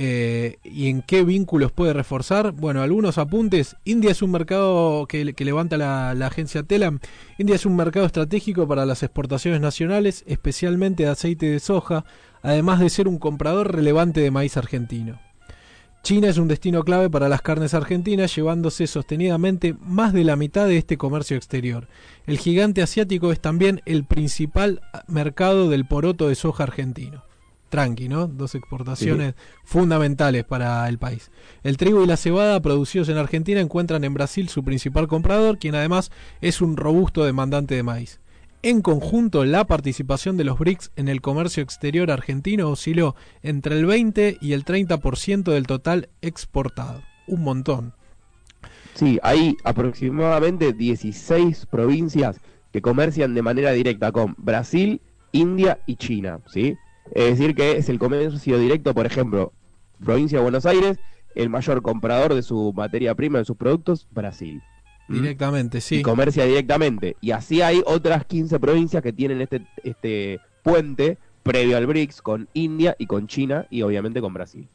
eh, 0.00 0.58
¿Y 0.62 0.90
en 0.90 1.02
qué 1.02 1.24
vínculos 1.24 1.72
puede 1.72 1.92
reforzar? 1.92 2.52
Bueno, 2.52 2.82
algunos 2.82 3.18
apuntes. 3.18 3.74
India 3.84 4.12
es 4.12 4.22
un 4.22 4.30
mercado 4.30 5.06
que, 5.08 5.34
levanta 5.36 5.76
la, 5.76 6.14
la, 6.14 6.28
agencia 6.28 6.62
Telam. 6.62 7.00
India 7.36 7.56
es 7.56 7.66
un 7.66 7.74
mercado 7.74 8.06
estratégico 8.06 8.68
para 8.68 8.86
las 8.86 9.02
exportaciones 9.02 9.60
nacionales, 9.60 10.22
especialmente 10.28 11.02
de 11.02 11.08
aceite 11.08 11.46
de 11.46 11.58
soja, 11.58 12.04
además 12.42 12.78
de 12.78 12.90
ser 12.90 13.08
un 13.08 13.18
comprador 13.18 13.74
relevante 13.74 14.20
de 14.20 14.30
maíz 14.30 14.56
argentino. 14.56 15.18
China 16.04 16.28
es 16.28 16.38
un 16.38 16.46
destino 16.46 16.84
clave 16.84 17.10
para 17.10 17.28
las 17.28 17.42
carnes 17.42 17.74
argentinas, 17.74 18.32
llevándose 18.36 18.86
sostenidamente 18.86 19.74
más 19.80 20.12
de 20.12 20.22
la 20.22 20.36
mitad 20.36 20.68
de 20.68 20.78
este 20.78 20.96
comercio 20.96 21.36
exterior. 21.36 21.88
El 22.24 22.38
gigante 22.38 22.82
asiático 22.82 23.32
es 23.32 23.40
también 23.40 23.82
el 23.84 24.04
principal 24.04 24.80
mercado 25.08 25.68
del 25.68 25.86
poroto 25.86 26.28
de 26.28 26.36
soja 26.36 26.62
argentino 26.62 27.27
tranqui, 27.68 28.08
¿no? 28.08 28.26
Dos 28.26 28.54
exportaciones 28.54 29.34
sí. 29.36 29.42
fundamentales 29.64 30.44
para 30.44 30.88
el 30.88 30.98
país. 30.98 31.30
El 31.62 31.76
trigo 31.76 32.02
y 32.02 32.06
la 32.06 32.16
cebada 32.16 32.60
producidos 32.60 33.08
en 33.08 33.18
Argentina 33.18 33.60
encuentran 33.60 34.04
en 34.04 34.14
Brasil 34.14 34.48
su 34.48 34.64
principal 34.64 35.08
comprador, 35.08 35.58
quien 35.58 35.74
además 35.74 36.10
es 36.40 36.60
un 36.60 36.76
robusto 36.76 37.24
demandante 37.24 37.74
de 37.74 37.82
maíz. 37.82 38.20
En 38.62 38.82
conjunto, 38.82 39.44
la 39.44 39.66
participación 39.66 40.36
de 40.36 40.42
los 40.42 40.58
BRICS 40.58 40.90
en 40.96 41.08
el 41.08 41.20
comercio 41.20 41.62
exterior 41.62 42.10
argentino 42.10 42.68
osciló 42.68 43.14
entre 43.42 43.78
el 43.78 43.86
20 43.86 44.38
y 44.40 44.52
el 44.52 44.64
30% 44.64 45.44
del 45.52 45.66
total 45.68 46.08
exportado. 46.22 47.02
Un 47.28 47.42
montón. 47.42 47.94
Sí, 48.94 49.20
hay 49.22 49.56
aproximadamente 49.62 50.72
16 50.72 51.66
provincias 51.66 52.40
que 52.72 52.82
comercian 52.82 53.32
de 53.32 53.42
manera 53.42 53.70
directa 53.70 54.10
con 54.10 54.34
Brasil, 54.38 55.00
India 55.30 55.78
y 55.86 55.94
China, 55.94 56.40
¿sí? 56.48 56.76
Es 57.14 57.38
decir, 57.38 57.54
que 57.54 57.78
es 57.78 57.88
el 57.88 57.98
comercio 57.98 58.58
directo, 58.58 58.94
por 58.94 59.06
ejemplo, 59.06 59.52
provincia 60.04 60.38
de 60.38 60.42
Buenos 60.42 60.66
Aires, 60.66 60.98
el 61.34 61.48
mayor 61.50 61.82
comprador 61.82 62.34
de 62.34 62.42
su 62.42 62.72
materia 62.74 63.14
prima, 63.14 63.38
de 63.38 63.44
sus 63.44 63.56
productos, 63.56 64.06
Brasil. 64.10 64.62
Directamente, 65.08 65.80
sí. 65.80 65.96
Y 65.96 66.02
comercia 66.02 66.44
directamente. 66.44 67.16
Y 67.20 67.30
así 67.30 67.62
hay 67.62 67.82
otras 67.86 68.26
15 68.26 68.60
provincias 68.60 69.02
que 69.02 69.12
tienen 69.12 69.40
este, 69.40 69.66
este 69.82 70.40
puente 70.62 71.18
previo 71.42 71.78
al 71.78 71.86
BRICS 71.86 72.20
con 72.20 72.48
India 72.52 72.94
y 72.98 73.06
con 73.06 73.26
China 73.26 73.66
y 73.70 73.82
obviamente 73.82 74.20
con 74.20 74.34
Brasil. 74.34 74.68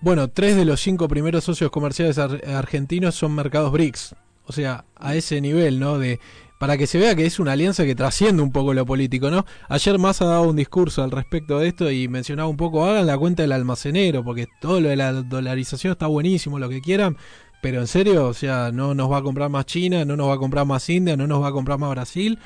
Bueno, 0.00 0.28
tres 0.28 0.56
de 0.56 0.64
los 0.64 0.80
cinco 0.80 1.06
primeros 1.08 1.44
socios 1.44 1.70
comerciales 1.70 2.18
ar 2.18 2.40
argentinos 2.46 3.14
son 3.14 3.34
mercados 3.34 3.70
BRICS. 3.70 4.16
O 4.46 4.52
sea, 4.52 4.84
a 4.96 5.14
ese 5.14 5.40
nivel, 5.40 5.78
¿no? 5.78 5.98
De 5.98 6.18
para 6.60 6.76
que 6.76 6.86
se 6.86 6.98
vea 6.98 7.16
que 7.16 7.24
es 7.24 7.40
una 7.40 7.52
alianza 7.52 7.86
que 7.86 7.94
trasciende 7.94 8.42
un 8.42 8.52
poco 8.52 8.74
lo 8.74 8.84
político, 8.84 9.30
¿no? 9.30 9.46
Ayer 9.70 9.98
Massa 9.98 10.26
dado 10.26 10.42
un 10.42 10.56
discurso 10.56 11.02
al 11.02 11.10
respecto 11.10 11.58
de 11.58 11.68
esto 11.68 11.90
y 11.90 12.06
mencionaba 12.06 12.50
un 12.50 12.58
poco, 12.58 12.84
hagan 12.84 13.06
la 13.06 13.16
cuenta 13.16 13.42
del 13.42 13.52
almacenero, 13.52 14.22
porque 14.22 14.46
todo 14.60 14.78
lo 14.78 14.90
de 14.90 14.96
la 14.96 15.10
dolarización 15.14 15.92
está 15.92 16.06
buenísimo, 16.06 16.58
lo 16.58 16.68
que 16.68 16.82
quieran, 16.82 17.16
pero 17.62 17.80
en 17.80 17.86
serio, 17.86 18.26
o 18.26 18.34
sea, 18.34 18.72
no 18.74 18.94
nos 18.94 19.10
va 19.10 19.16
a 19.16 19.22
comprar 19.22 19.48
más 19.48 19.64
China, 19.64 20.04
no 20.04 20.18
nos 20.18 20.28
va 20.28 20.34
a 20.34 20.36
comprar 20.36 20.66
más 20.66 20.86
India, 20.90 21.16
no 21.16 21.26
nos 21.26 21.42
va 21.42 21.48
a 21.48 21.52
comprar 21.52 21.78
más 21.78 21.88
Brasil. 21.92 22.38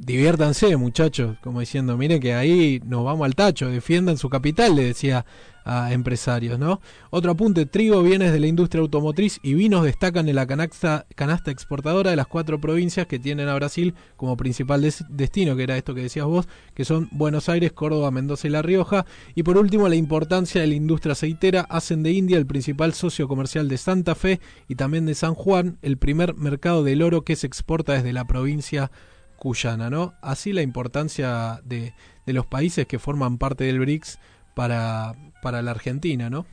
Diviértanse, 0.00 0.76
muchachos, 0.76 1.36
como 1.42 1.58
diciendo, 1.58 1.96
miren 1.96 2.20
que 2.20 2.32
ahí 2.32 2.80
nos 2.86 3.04
vamos 3.04 3.26
al 3.26 3.34
tacho, 3.34 3.68
defiendan 3.68 4.16
su 4.16 4.28
capital, 4.30 4.76
le 4.76 4.84
decía 4.84 5.26
a 5.64 5.92
empresarios, 5.92 6.56
¿no? 6.56 6.80
Otro 7.10 7.32
apunte, 7.32 7.66
trigo, 7.66 8.00
bienes 8.04 8.30
de 8.30 8.38
la 8.38 8.46
industria 8.46 8.80
automotriz 8.80 9.40
y 9.42 9.54
vinos 9.54 9.82
destacan 9.82 10.28
en 10.28 10.36
la 10.36 10.46
canasta, 10.46 11.04
canasta 11.16 11.50
exportadora 11.50 12.10
de 12.10 12.16
las 12.16 12.28
cuatro 12.28 12.60
provincias 12.60 13.08
que 13.08 13.18
tienen 13.18 13.48
a 13.48 13.56
Brasil 13.56 13.94
como 14.16 14.36
principal 14.36 14.82
des 14.82 15.04
destino, 15.10 15.56
que 15.56 15.64
era 15.64 15.76
esto 15.76 15.96
que 15.96 16.02
decías 16.02 16.26
vos, 16.26 16.46
que 16.74 16.84
son 16.84 17.08
Buenos 17.10 17.48
Aires, 17.48 17.72
Córdoba, 17.72 18.12
Mendoza 18.12 18.46
y 18.46 18.50
La 18.50 18.62
Rioja. 18.62 19.04
Y 19.34 19.42
por 19.42 19.58
último, 19.58 19.88
la 19.88 19.96
importancia 19.96 20.60
de 20.60 20.68
la 20.68 20.74
industria 20.74 21.14
aceitera 21.14 21.62
hacen 21.62 22.04
de 22.04 22.12
India 22.12 22.38
el 22.38 22.46
principal 22.46 22.94
socio 22.94 23.26
comercial 23.26 23.68
de 23.68 23.78
Santa 23.78 24.14
Fe 24.14 24.38
y 24.68 24.76
también 24.76 25.06
de 25.06 25.16
San 25.16 25.34
Juan, 25.34 25.76
el 25.82 25.98
primer 25.98 26.36
mercado 26.36 26.84
del 26.84 27.02
oro 27.02 27.22
que 27.22 27.34
se 27.34 27.48
exporta 27.48 27.94
desde 27.94 28.12
la 28.12 28.26
provincia 28.26 28.92
cuyana, 29.38 29.88
¿no? 29.88 30.14
Así 30.20 30.52
la 30.52 30.62
importancia 30.62 31.60
de, 31.64 31.94
de 32.26 32.32
los 32.32 32.46
países 32.46 32.86
que 32.86 32.98
forman 32.98 33.38
parte 33.38 33.64
del 33.64 33.78
BRICS 33.78 34.18
para, 34.54 35.14
para 35.42 35.62
la 35.62 35.70
Argentina, 35.70 36.28
¿no? 36.28 36.46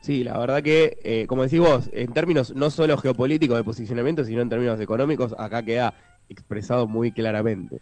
Sí, 0.00 0.22
la 0.22 0.36
verdad 0.38 0.62
que, 0.62 0.98
eh, 1.02 1.26
como 1.26 1.44
decís 1.44 1.60
vos, 1.60 1.88
en 1.92 2.12
términos 2.12 2.54
no 2.54 2.68
solo 2.70 2.98
geopolíticos 2.98 3.56
de 3.56 3.64
posicionamiento, 3.64 4.24
sino 4.24 4.42
en 4.42 4.50
términos 4.50 4.78
económicos, 4.80 5.34
acá 5.38 5.62
queda 5.62 5.94
expresado 6.28 6.86
muy 6.86 7.12
claramente. 7.12 7.80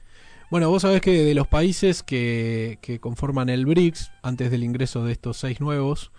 Bueno, 0.51 0.69
vos 0.69 0.83
sabés 0.83 1.01
que 1.01 1.25
de 1.25 1.35
los 1.35 1.49
países 1.49 2.03
que, 2.03 2.79
que 2.81 3.01
conforman 3.01 3.49
el 3.49 3.67
BRICS, 3.67 4.13
antes 4.23 4.51
del 4.51 4.63
ingreso 4.63 5.05
de 5.05 5.13
estos 5.13 5.39
seis 5.39 5.61
nuevos, 5.61 6.13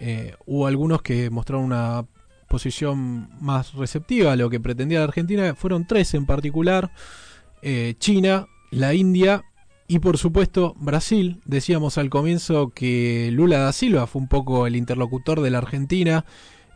eh, 0.00 0.34
hubo 0.46 0.66
algunos 0.66 1.02
que 1.02 1.30
mostraron 1.30 1.66
una 1.66 2.06
posición 2.54 3.30
más 3.40 3.74
receptiva 3.74 4.30
a 4.30 4.36
lo 4.36 4.48
que 4.48 4.60
pretendía 4.60 5.00
la 5.00 5.06
Argentina. 5.06 5.56
Fueron 5.56 5.88
tres 5.88 6.14
en 6.14 6.24
particular, 6.24 6.92
eh, 7.62 7.94
China, 7.98 8.46
la 8.70 8.94
India 8.94 9.42
y 9.88 9.98
por 9.98 10.18
supuesto, 10.18 10.76
Brasil, 10.78 11.40
decíamos 11.46 11.98
al 11.98 12.10
comienzo 12.10 12.70
que 12.70 13.30
Lula 13.32 13.58
da 13.58 13.72
Silva 13.72 14.06
fue 14.06 14.22
un 14.22 14.28
poco 14.28 14.68
el 14.68 14.76
interlocutor 14.76 15.40
de 15.40 15.50
la 15.50 15.58
Argentina 15.58 16.24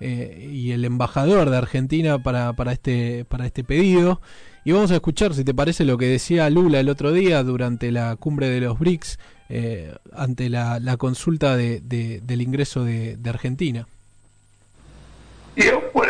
eh, 0.01 0.51
y 0.53 0.73
el 0.73 0.85
embajador 0.85 1.49
de 1.49 1.59
Argentina 1.59 2.21
para, 2.25 2.53
para, 2.55 2.73
este, 2.73 3.25
para 3.25 3.47
este 3.47 3.63
pedido. 3.63 4.21
Y 4.65 4.73
vamos 4.73 4.91
a 4.91 4.97
escuchar, 4.97 5.33
si 5.33 5.45
te 5.45 5.55
parece, 5.55 5.85
lo 5.85 5.97
que 5.97 6.07
decía 6.07 6.51
Lula 6.51 6.81
el 6.81 6.89
otro 6.89 7.13
día 7.13 7.45
durante 7.45 7.93
la 7.93 8.17
cumbre 8.17 8.49
de 8.51 8.63
los 8.63 8.81
BRICS 8.81 9.21
eh, 9.49 9.95
ante 10.13 10.49
la, 10.49 10.97
consulta 10.99 11.57
de, 11.57 11.79
de, 11.83 12.21
del 12.21 12.43
ingreso 12.43 12.83
de 12.83 13.17
Argentina. 13.27 13.87
Por 15.93 16.08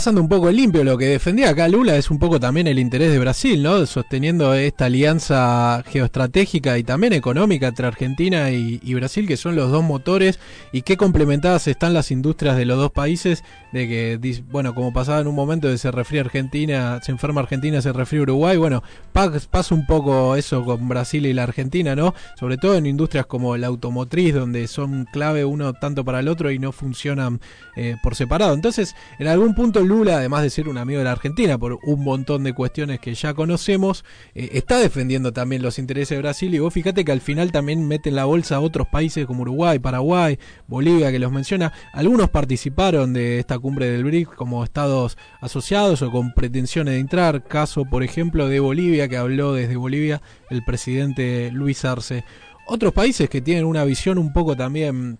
pasando 0.00 0.22
un 0.22 0.30
poco 0.30 0.50
limpio, 0.50 0.82
lo 0.82 0.96
que 0.96 1.04
defendía 1.04 1.50
acá 1.50 1.68
Lula 1.68 1.94
es 1.94 2.10
un 2.10 2.18
poco 2.18 2.40
también 2.40 2.66
el 2.66 2.78
interés 2.78 3.12
de 3.12 3.18
Brasil, 3.18 3.62
¿no? 3.62 3.84
Sosteniendo 3.84 4.54
esta 4.54 4.86
alianza 4.86 5.84
geoestratégica 5.86 6.78
y 6.78 6.84
también 6.84 7.12
económica 7.12 7.68
entre 7.68 7.86
Argentina 7.86 8.50
y, 8.50 8.80
y, 8.82 8.94
Brasil, 8.94 9.28
que 9.28 9.36
son 9.36 9.56
los 9.56 9.70
dos 9.70 9.84
motores, 9.84 10.38
y 10.72 10.80
qué 10.80 10.96
complementadas 10.96 11.68
están 11.68 11.92
las 11.92 12.10
industrias 12.10 12.56
de 12.56 12.64
los 12.64 12.78
dos 12.78 12.92
países, 12.92 13.44
de 13.72 13.88
que, 13.88 14.42
bueno, 14.50 14.74
como 14.74 14.92
pasaba 14.92 15.20
en 15.20 15.26
un 15.26 15.34
momento 15.34 15.68
de 15.68 15.78
se 15.78 15.90
refría 15.90 16.22
Argentina, 16.22 17.00
se 17.02 17.12
enferma 17.12 17.40
Argentina, 17.40 17.80
se 17.80 17.92
refría 17.92 18.22
Uruguay, 18.22 18.56
bueno, 18.56 18.82
pasa 19.12 19.74
un 19.74 19.86
poco 19.86 20.36
eso 20.36 20.64
con 20.64 20.88
Brasil 20.88 21.26
y 21.26 21.32
la 21.32 21.44
Argentina, 21.44 21.94
¿no? 21.94 22.14
Sobre 22.38 22.56
todo 22.56 22.76
en 22.76 22.86
industrias 22.86 23.26
como 23.26 23.56
la 23.56 23.68
automotriz, 23.68 24.34
donde 24.34 24.66
son 24.66 25.06
clave 25.12 25.44
uno 25.44 25.72
tanto 25.74 26.04
para 26.04 26.20
el 26.20 26.28
otro 26.28 26.50
y 26.50 26.58
no 26.58 26.72
funcionan 26.72 27.40
eh, 27.76 27.96
por 28.02 28.14
separado. 28.14 28.54
Entonces, 28.54 28.94
en 29.18 29.28
algún 29.28 29.54
punto 29.54 29.80
Lula, 29.80 30.16
además 30.16 30.42
de 30.42 30.50
ser 30.50 30.68
un 30.68 30.78
amigo 30.78 30.98
de 30.98 31.04
la 31.04 31.12
Argentina 31.12 31.58
por 31.58 31.78
un 31.82 32.04
montón 32.04 32.44
de 32.44 32.52
cuestiones 32.52 33.00
que 33.00 33.14
ya 33.14 33.34
conocemos, 33.34 34.04
eh, 34.34 34.50
está 34.52 34.78
defendiendo 34.78 35.32
también 35.32 35.62
los 35.62 35.78
intereses 35.78 36.16
de 36.16 36.22
Brasil 36.22 36.54
y 36.54 36.58
vos 36.58 36.74
fíjate 36.74 37.04
que 37.04 37.12
al 37.12 37.20
final 37.20 37.52
también 37.52 37.86
mete 37.86 38.08
en 38.08 38.16
la 38.16 38.24
bolsa 38.24 38.56
a 38.56 38.60
otros 38.60 38.88
países 38.88 39.26
como 39.26 39.42
Uruguay, 39.42 39.78
Paraguay, 39.78 40.38
Bolivia, 40.66 41.12
que 41.12 41.18
los 41.18 41.32
menciona. 41.32 41.72
Algunos 41.92 42.30
participaron 42.30 43.12
de 43.12 43.38
esta 43.38 43.59
cumbre 43.60 43.90
del 43.90 44.04
BRICS 44.04 44.34
como 44.34 44.64
estados 44.64 45.16
asociados 45.40 46.02
o 46.02 46.10
con 46.10 46.32
pretensiones 46.32 46.94
de 46.94 47.00
entrar. 47.00 47.44
Caso, 47.44 47.84
por 47.84 48.02
ejemplo, 48.02 48.48
de 48.48 48.60
Bolivia, 48.60 49.08
que 49.08 49.16
habló 49.16 49.54
desde 49.54 49.76
Bolivia 49.76 50.22
el 50.50 50.64
presidente 50.64 51.50
Luis 51.52 51.84
Arce. 51.84 52.24
Otros 52.66 52.92
países 52.92 53.28
que 53.28 53.40
tienen 53.40 53.64
una 53.64 53.84
visión 53.84 54.18
un 54.18 54.32
poco 54.32 54.56
también 54.56 55.18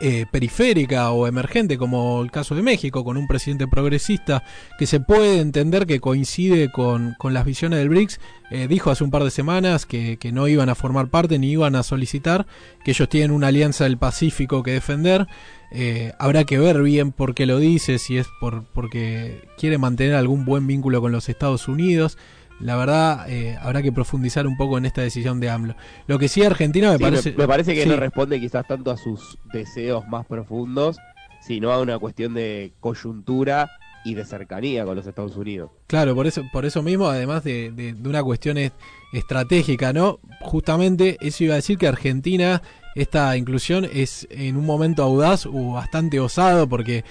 eh, 0.00 0.26
periférica 0.30 1.10
o 1.10 1.26
emergente, 1.26 1.76
como 1.76 2.22
el 2.22 2.30
caso 2.30 2.54
de 2.54 2.62
México, 2.62 3.04
con 3.04 3.16
un 3.16 3.26
presidente 3.26 3.66
progresista 3.66 4.44
que 4.78 4.86
se 4.86 5.00
puede 5.00 5.40
entender 5.40 5.86
que 5.86 6.00
coincide 6.00 6.70
con, 6.70 7.14
con 7.18 7.34
las 7.34 7.44
visiones 7.44 7.80
del 7.80 7.88
BRICS, 7.88 8.20
eh, 8.50 8.68
dijo 8.68 8.90
hace 8.90 9.04
un 9.04 9.10
par 9.10 9.24
de 9.24 9.30
semanas 9.30 9.86
que, 9.86 10.16
que, 10.16 10.30
no 10.30 10.46
iban 10.46 10.68
a 10.68 10.74
formar 10.74 11.08
parte 11.08 11.38
ni 11.38 11.50
iban 11.50 11.74
a 11.74 11.82
solicitar, 11.82 12.46
que 12.84 12.92
ellos 12.92 13.08
tienen 13.08 13.32
una 13.32 13.48
alianza 13.48 13.84
del 13.84 13.98
Pacífico 13.98 14.62
que 14.62 14.70
defender. 14.70 15.26
Eh, 15.70 16.12
habrá 16.18 16.44
que 16.44 16.58
ver 16.58 16.80
bien 16.82 17.12
por 17.12 17.34
qué 17.34 17.44
lo 17.44 17.58
dice, 17.58 17.98
si 17.98 18.16
es 18.16 18.28
por, 18.40 18.64
porque 18.72 19.48
quiere 19.58 19.78
mantener 19.78 20.14
algún 20.14 20.44
buen 20.44 20.66
vínculo 20.66 21.00
con 21.00 21.12
los 21.12 21.28
Estados 21.28 21.68
Unidos 21.68 22.16
la 22.60 22.76
verdad 22.76 23.28
eh, 23.30 23.56
habrá 23.60 23.82
que 23.82 23.92
profundizar 23.92 24.46
un 24.46 24.56
poco 24.56 24.78
en 24.78 24.86
esta 24.86 25.00
decisión 25.02 25.40
de 25.40 25.50
AMLO. 25.50 25.74
Lo 26.06 26.18
que 26.18 26.28
sí 26.28 26.42
Argentina 26.42 26.90
me 26.90 26.96
Sí, 26.98 27.02
parece... 27.02 27.30
me, 27.32 27.36
me 27.38 27.48
parece 27.48 27.74
que 27.74 27.82
sí. 27.84 27.88
no 27.88 27.96
responde 27.96 28.40
quizás 28.40 28.66
tanto 28.66 28.90
a 28.90 28.96
sus 28.96 29.38
deseos 29.52 30.06
más 30.08 30.26
profundos, 30.26 30.98
sino 31.40 31.70
a 31.72 31.80
una 31.80 31.98
cuestión 31.98 32.34
de 32.34 32.72
coyuntura 32.80 33.70
y 34.04 34.14
de 34.14 34.24
cercanía 34.24 34.84
con 34.84 34.96
los 34.96 35.06
Estados 35.06 35.36
Unidos. 35.36 35.70
Claro, 35.86 36.14
por 36.14 36.26
eso, 36.26 36.42
por 36.52 36.64
eso 36.64 36.82
mismo, 36.82 37.08
además 37.08 37.44
de, 37.44 37.70
de- 37.72 37.92
de 37.94 38.08
una 38.08 38.22
cuestión 38.22 38.56
es- 38.58 38.72
estratégica, 39.12 39.92
¿no? 39.92 40.18
Justamente 40.40 41.16
eso 41.20 41.44
iba 41.44 41.54
a 41.54 41.56
decir 41.56 41.78
que 41.78 41.86
Argentina, 41.88 42.62
esta 42.94 43.36
inclusión 43.36 43.86
es 43.92 44.26
en 44.30 44.56
un 44.56 44.64
momento 44.66 45.02
audaz 45.02 45.46
o 45.46 45.72
bastante 45.72 46.20
osado 46.20 46.68
porque 46.68 47.04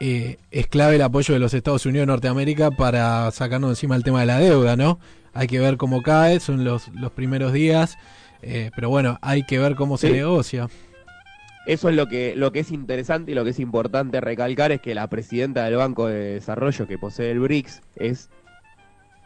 eh, 0.00 0.38
es 0.50 0.66
clave 0.66 0.96
el 0.96 1.02
apoyo 1.02 1.34
de 1.34 1.40
los 1.40 1.54
Estados 1.54 1.86
Unidos 1.86 2.02
de 2.02 2.12
Norteamérica 2.12 2.70
para 2.70 3.30
sacarnos 3.30 3.70
encima 3.70 3.96
el 3.96 4.04
tema 4.04 4.20
de 4.20 4.26
la 4.26 4.38
deuda, 4.38 4.76
¿no? 4.76 4.98
Hay 5.34 5.46
que 5.46 5.58
ver 5.60 5.76
cómo 5.76 6.02
cae, 6.02 6.40
son 6.40 6.64
los, 6.64 6.88
los 6.88 7.12
primeros 7.12 7.52
días, 7.52 7.96
eh, 8.42 8.70
pero 8.74 8.90
bueno, 8.90 9.18
hay 9.22 9.44
que 9.44 9.58
ver 9.58 9.76
cómo 9.76 9.96
se 9.96 10.10
negocia. 10.10 10.68
Eso 11.66 11.88
es 11.88 11.94
lo 11.94 12.08
que, 12.08 12.34
lo 12.36 12.50
que 12.52 12.60
es 12.60 12.72
interesante 12.72 13.30
y 13.32 13.34
lo 13.34 13.44
que 13.44 13.50
es 13.50 13.60
importante 13.60 14.20
recalcar 14.20 14.72
es 14.72 14.80
que 14.80 14.94
la 14.94 15.06
presidenta 15.06 15.64
del 15.64 15.76
Banco 15.76 16.08
de 16.08 16.34
Desarrollo 16.34 16.88
que 16.88 16.98
posee 16.98 17.30
el 17.30 17.38
BRICS 17.38 17.82
es 17.96 18.30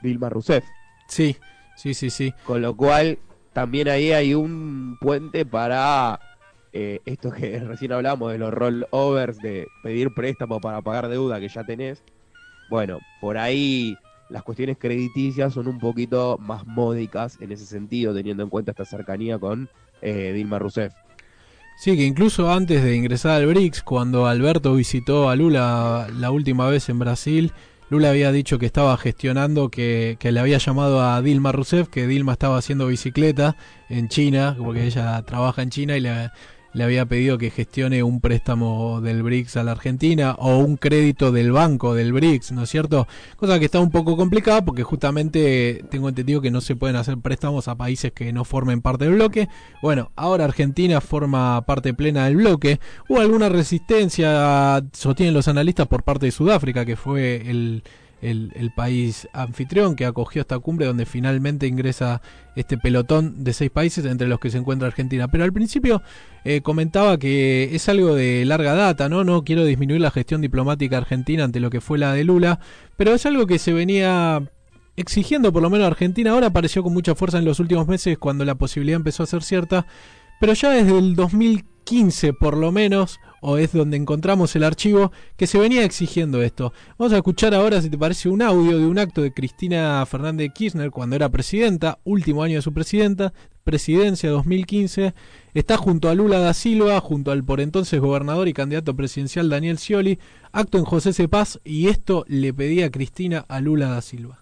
Dilma 0.02 0.28
Rousseff. 0.28 0.64
Sí, 1.08 1.36
sí, 1.76 1.94
sí, 1.94 2.10
sí. 2.10 2.34
Con 2.44 2.60
lo 2.60 2.76
cual, 2.76 3.18
también 3.54 3.88
ahí 3.88 4.12
hay 4.12 4.34
un 4.34 4.98
puente 5.00 5.46
para 5.46 6.20
eh, 6.78 7.00
esto 7.06 7.30
que 7.30 7.58
recién 7.66 7.92
hablamos 7.92 8.30
de 8.30 8.38
los 8.38 8.52
rollovers, 8.52 9.38
de 9.38 9.66
pedir 9.82 10.12
préstamo 10.12 10.60
para 10.60 10.82
pagar 10.82 11.08
deuda 11.08 11.40
que 11.40 11.48
ya 11.48 11.64
tenés. 11.64 12.02
Bueno, 12.68 12.98
por 13.18 13.38
ahí 13.38 13.96
las 14.28 14.42
cuestiones 14.42 14.76
crediticias 14.78 15.54
son 15.54 15.68
un 15.68 15.78
poquito 15.78 16.36
más 16.38 16.66
módicas 16.66 17.38
en 17.40 17.52
ese 17.52 17.64
sentido, 17.64 18.14
teniendo 18.14 18.42
en 18.42 18.50
cuenta 18.50 18.72
esta 18.72 18.84
cercanía 18.84 19.38
con 19.38 19.70
eh, 20.02 20.32
Dilma 20.34 20.58
Rousseff. 20.58 20.92
Sí, 21.78 21.96
que 21.96 22.04
incluso 22.04 22.50
antes 22.52 22.82
de 22.82 22.94
ingresar 22.94 23.32
al 23.32 23.46
BRICS, 23.46 23.82
cuando 23.82 24.26
Alberto 24.26 24.74
visitó 24.74 25.30
a 25.30 25.36
Lula 25.36 26.08
la 26.14 26.30
última 26.30 26.68
vez 26.68 26.90
en 26.90 26.98
Brasil, 26.98 27.52
Lula 27.88 28.10
había 28.10 28.32
dicho 28.32 28.58
que 28.58 28.66
estaba 28.66 28.96
gestionando, 28.98 29.70
que, 29.70 30.16
que 30.18 30.32
le 30.32 30.40
había 30.40 30.58
llamado 30.58 31.02
a 31.02 31.22
Dilma 31.22 31.52
Rousseff, 31.52 31.88
que 31.88 32.06
Dilma 32.06 32.32
estaba 32.32 32.58
haciendo 32.58 32.86
bicicleta 32.86 33.56
en 33.88 34.08
China, 34.08 34.56
porque 34.58 34.84
ella 34.84 35.22
trabaja 35.22 35.62
en 35.62 35.70
China 35.70 35.96
y 35.96 36.00
le, 36.00 36.30
le 36.76 36.84
había 36.84 37.06
pedido 37.06 37.38
que 37.38 37.50
gestione 37.50 38.02
un 38.02 38.20
préstamo 38.20 39.00
del 39.00 39.22
BRICS 39.22 39.56
a 39.56 39.64
la 39.64 39.72
Argentina 39.72 40.36
o 40.38 40.58
un 40.58 40.76
crédito 40.76 41.32
del 41.32 41.50
banco 41.50 41.94
del 41.94 42.12
BRICS, 42.12 42.52
¿no 42.52 42.64
es 42.64 42.70
cierto? 42.70 43.08
Cosa 43.36 43.58
que 43.58 43.64
está 43.64 43.80
un 43.80 43.90
poco 43.90 44.14
complicada 44.14 44.62
porque 44.62 44.82
justamente 44.82 45.82
tengo 45.90 46.10
entendido 46.10 46.42
que 46.42 46.50
no 46.50 46.60
se 46.60 46.76
pueden 46.76 46.96
hacer 46.96 47.16
préstamos 47.16 47.66
a 47.68 47.76
países 47.76 48.12
que 48.12 48.30
no 48.30 48.44
formen 48.44 48.82
parte 48.82 49.06
del 49.06 49.14
bloque. 49.14 49.48
Bueno, 49.80 50.12
ahora 50.16 50.44
Argentina 50.44 51.00
forma 51.00 51.64
parte 51.64 51.94
plena 51.94 52.26
del 52.26 52.36
bloque. 52.36 52.78
Hubo 53.08 53.20
alguna 53.20 53.48
resistencia, 53.48 54.84
sostienen 54.92 55.32
los 55.32 55.48
analistas, 55.48 55.88
por 55.88 56.02
parte 56.02 56.26
de 56.26 56.32
Sudáfrica, 56.32 56.84
que 56.84 56.96
fue 56.96 57.48
el, 57.48 57.84
el, 58.22 58.72
país 58.74 59.28
anfitrión 59.32 59.96
que 59.96 60.06
acogió 60.06 60.42
esta 60.42 60.58
cumbre 60.58 60.86
donde 60.86 61.06
finalmente 61.06 61.66
ingresa 61.66 62.20
este 62.54 62.78
pelotón 62.78 63.44
de 63.44 63.52
seis 63.52 63.70
países 63.70 64.04
entre 64.04 64.26
los 64.26 64.40
que 64.40 64.50
se 64.50 64.58
encuentra 64.58 64.88
Argentina. 64.88 65.28
Pero 65.28 65.44
al 65.44 65.52
principio 65.52 66.02
eh, 66.44 66.60
comentaba 66.62 67.18
que 67.18 67.74
es 67.74 67.88
algo 67.88 68.14
de 68.14 68.44
larga 68.44 68.74
data, 68.74 69.08
¿no? 69.08 69.24
No 69.24 69.44
quiero 69.44 69.64
disminuir 69.64 70.00
la 70.00 70.10
gestión 70.10 70.40
diplomática 70.40 70.96
argentina 70.96 71.44
ante 71.44 71.60
lo 71.60 71.70
que 71.70 71.80
fue 71.80 71.98
la 71.98 72.12
de 72.12 72.24
Lula, 72.24 72.60
pero 72.96 73.14
es 73.14 73.26
algo 73.26 73.46
que 73.46 73.58
se 73.58 73.72
venía 73.72 74.42
exigiendo 74.96 75.52
por 75.52 75.62
lo 75.62 75.70
menos 75.70 75.84
a 75.84 75.88
Argentina. 75.88 76.32
Ahora 76.32 76.48
apareció 76.48 76.82
con 76.82 76.92
mucha 76.92 77.14
fuerza 77.14 77.38
en 77.38 77.44
los 77.44 77.60
últimos 77.60 77.86
meses 77.86 78.18
cuando 78.18 78.44
la 78.44 78.54
posibilidad 78.54 78.96
empezó 78.96 79.22
a 79.22 79.26
ser 79.26 79.42
cierta, 79.42 79.86
pero 80.40 80.54
ya 80.54 80.70
desde 80.70 80.98
el 80.98 81.14
2015 81.14 82.32
por 82.32 82.56
lo 82.56 82.72
menos, 82.72 83.20
o 83.46 83.58
es 83.58 83.72
donde 83.72 83.96
encontramos 83.96 84.56
el 84.56 84.64
archivo, 84.64 85.12
que 85.36 85.46
se 85.46 85.60
venía 85.60 85.84
exigiendo 85.84 86.42
esto. 86.42 86.72
Vamos 86.98 87.12
a 87.12 87.16
escuchar 87.16 87.54
ahora, 87.54 87.80
si 87.80 87.88
te 87.88 87.96
parece, 87.96 88.28
un 88.28 88.42
audio 88.42 88.76
de 88.76 88.86
un 88.86 88.98
acto 88.98 89.22
de 89.22 89.32
Cristina 89.32 90.04
Fernández 90.04 90.48
de 90.48 90.52
Kirchner 90.52 90.90
cuando 90.90 91.14
era 91.14 91.28
presidenta, 91.28 91.98
último 92.02 92.42
año 92.42 92.56
de 92.56 92.62
su 92.62 92.74
presidenta, 92.74 93.32
presidencia 93.62 94.30
2015. 94.30 95.14
Está 95.54 95.76
junto 95.76 96.08
a 96.08 96.16
Lula 96.16 96.40
da 96.40 96.54
Silva, 96.54 97.00
junto 97.00 97.30
al 97.30 97.44
por 97.44 97.60
entonces 97.60 98.00
gobernador 98.00 98.48
y 98.48 98.52
candidato 98.52 98.96
presidencial 98.96 99.48
Daniel 99.48 99.78
Scioli, 99.78 100.18
acto 100.50 100.78
en 100.78 100.84
José 100.84 101.12
Cepaz, 101.12 101.60
y 101.62 101.86
esto 101.86 102.24
le 102.26 102.52
pedía 102.52 102.90
Cristina 102.90 103.44
a 103.48 103.60
Lula 103.60 103.90
da 103.90 104.02
Silva. 104.02 104.40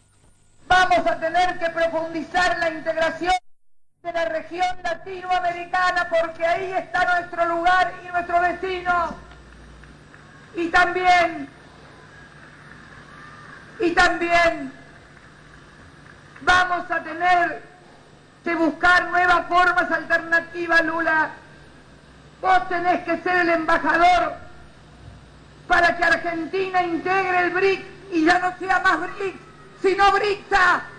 Vamos 0.67 1.07
a 1.07 1.21
tener 1.21 1.59
que 1.59 1.67
profundizar 1.75 2.59
la 2.59 2.71
integración 2.71 3.35
de 4.05 4.12
la 4.12 4.27
región 4.27 4.67
latinoamericana 4.83 6.07
porque 6.11 6.45
ahí 6.47 6.73
está 6.73 7.21
nuestro 7.21 7.47
lugar 7.47 7.90
y 8.05 8.09
nuestro 8.09 8.43
destino. 8.43 9.14
Y 10.55 10.69
también, 10.69 11.49
y 13.81 13.90
también 13.93 14.73
vamos 16.43 16.90
a 16.90 17.03
tener 17.03 17.62
que 18.45 18.55
buscar 18.55 19.09
nuevas 19.09 19.47
formas 19.47 19.90
alternativas, 19.90 20.85
Lula. 20.85 21.31
Vos 22.43 22.69
tenés 22.69 23.05
que 23.05 23.17
ser 23.23 23.37
el 23.38 23.49
embajador 23.49 24.35
para 25.67 25.97
que 25.97 26.05
Argentina 26.05 26.83
integre 26.83 27.38
el 27.47 27.51
BRIC 27.51 27.87
y 28.12 28.27
ya 28.27 28.38
no 28.38 28.55
sea 28.59 28.81
más 28.81 29.01
BRIC, 29.01 29.35
sino 29.81 30.12
BRICSA. 30.12 30.94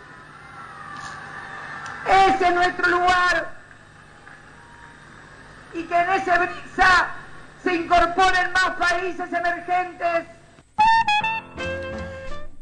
Ese 2.05 2.47
es 2.47 2.53
nuestro 2.53 2.87
lugar. 2.87 3.47
Y 5.73 5.83
que 5.83 5.95
en 5.95 6.09
ese 6.11 6.37
BRICSA 6.37 7.07
se 7.63 7.75
incorporen 7.75 8.53
más 8.53 8.69
países 8.77 9.33
emergentes. 9.33 10.25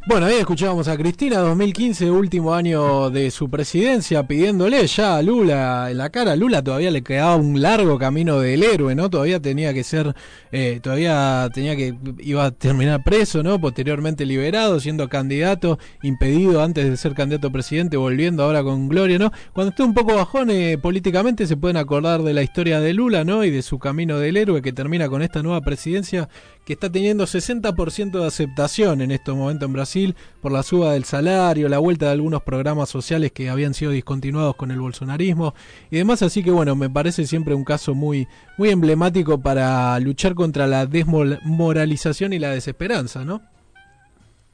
Bueno, 0.06 0.26
ahí 0.26 0.36
escuchábamos 0.36 0.90
a 0.90 0.98
Cristina, 0.98 1.38
2015, 1.40 2.12
último 2.12 2.54
año 2.54 3.10
de 3.10 3.32
su 3.32 3.50
presidencia, 3.50 4.28
pidiéndole 4.28 4.86
ya 4.86 5.16
a 5.16 5.22
Lula 5.22 5.90
en 5.90 5.98
la 5.98 6.10
cara. 6.10 6.36
Lula 6.36 6.62
todavía 6.62 6.92
le 6.92 7.04
quedaba 7.04 7.38
un 7.38 7.62
largo 7.62 7.98
camino 7.98 8.38
del 8.42 8.64
héroe, 8.64 8.96
¿no? 8.96 9.10
Todavía 9.10 9.40
tenía 9.40 9.74
que 9.74 9.86
ser, 9.86 10.14
eh, 10.52 10.82
todavía 10.84 11.50
tenía 11.54 11.78
que, 11.78 11.96
iba 12.20 12.44
a 12.44 12.52
terminar 12.52 13.02
preso, 13.06 13.44
¿no? 13.44 13.62
Posteriormente 13.62 14.26
liberado, 14.26 14.82
siendo 14.82 15.08
candidato, 15.08 15.80
impedido 16.02 16.62
antes 16.62 16.90
de 16.90 16.98
ser 16.98 17.14
candidato 17.14 17.48
a 17.48 17.52
presidente, 17.52 17.96
volviendo 17.96 18.44
ahora 18.44 18.62
con 18.62 18.90
gloria, 18.90 19.18
¿no? 19.18 19.32
Cuando 19.54 19.70
esté 19.70 19.84
un 19.84 19.94
poco 19.94 20.16
bajón 20.16 20.50
eh, 20.50 20.78
políticamente, 20.78 21.48
se 21.48 21.56
pueden 21.56 21.78
acordar 21.78 22.24
de 22.24 22.34
la 22.34 22.44
historia 22.44 22.82
de 22.82 22.94
Lula, 22.94 23.24
¿no? 23.24 23.46
Y 23.46 23.52
de 23.52 23.62
su 23.62 23.80
camino 23.80 24.20
del 24.20 24.36
héroe 24.36 24.62
que 24.62 24.74
termina 24.74 25.08
con 25.08 25.22
esta 25.22 25.42
nueva 25.42 25.62
presidencia 25.62 26.28
que 26.66 26.74
está 26.74 26.90
teniendo 26.90 27.26
60% 27.26 28.20
de 28.20 28.28
aceptación 28.28 29.02
en 29.02 29.12
estos 29.12 29.36
momentos 29.36 29.68
en 29.68 29.74
Brasil 29.74 30.16
por 30.42 30.52
la 30.52 30.64
suba 30.64 30.94
del 30.94 31.04
salario, 31.04 31.68
la 31.68 31.80
vuelta 31.80 32.08
de 32.08 32.14
algunos 32.14 32.42
programas 32.44 32.90
sociales 32.90 33.32
que 33.32 33.50
habían 33.50 33.74
sido 33.74 33.92
discontinuados 33.92 34.56
con 34.56 34.72
el 34.72 34.80
bolsonarismo 34.80 35.54
y 35.92 35.98
demás, 35.98 36.22
así 36.22 36.44
que 36.44 36.52
bueno, 36.52 36.76
me 36.76 36.90
parece 36.90 37.26
siempre 37.28 37.54
un 37.54 37.64
caso 37.64 37.94
muy 37.94 38.28
muy 38.58 38.70
emblemático 38.70 39.40
para 39.40 40.00
luchar 40.00 40.36
contra 40.36 40.68
la 40.68 40.86
desmoralización 40.86 42.34
y 42.34 42.40
la 42.40 42.52
desesperanza, 42.52 43.26
¿no? 43.26 43.42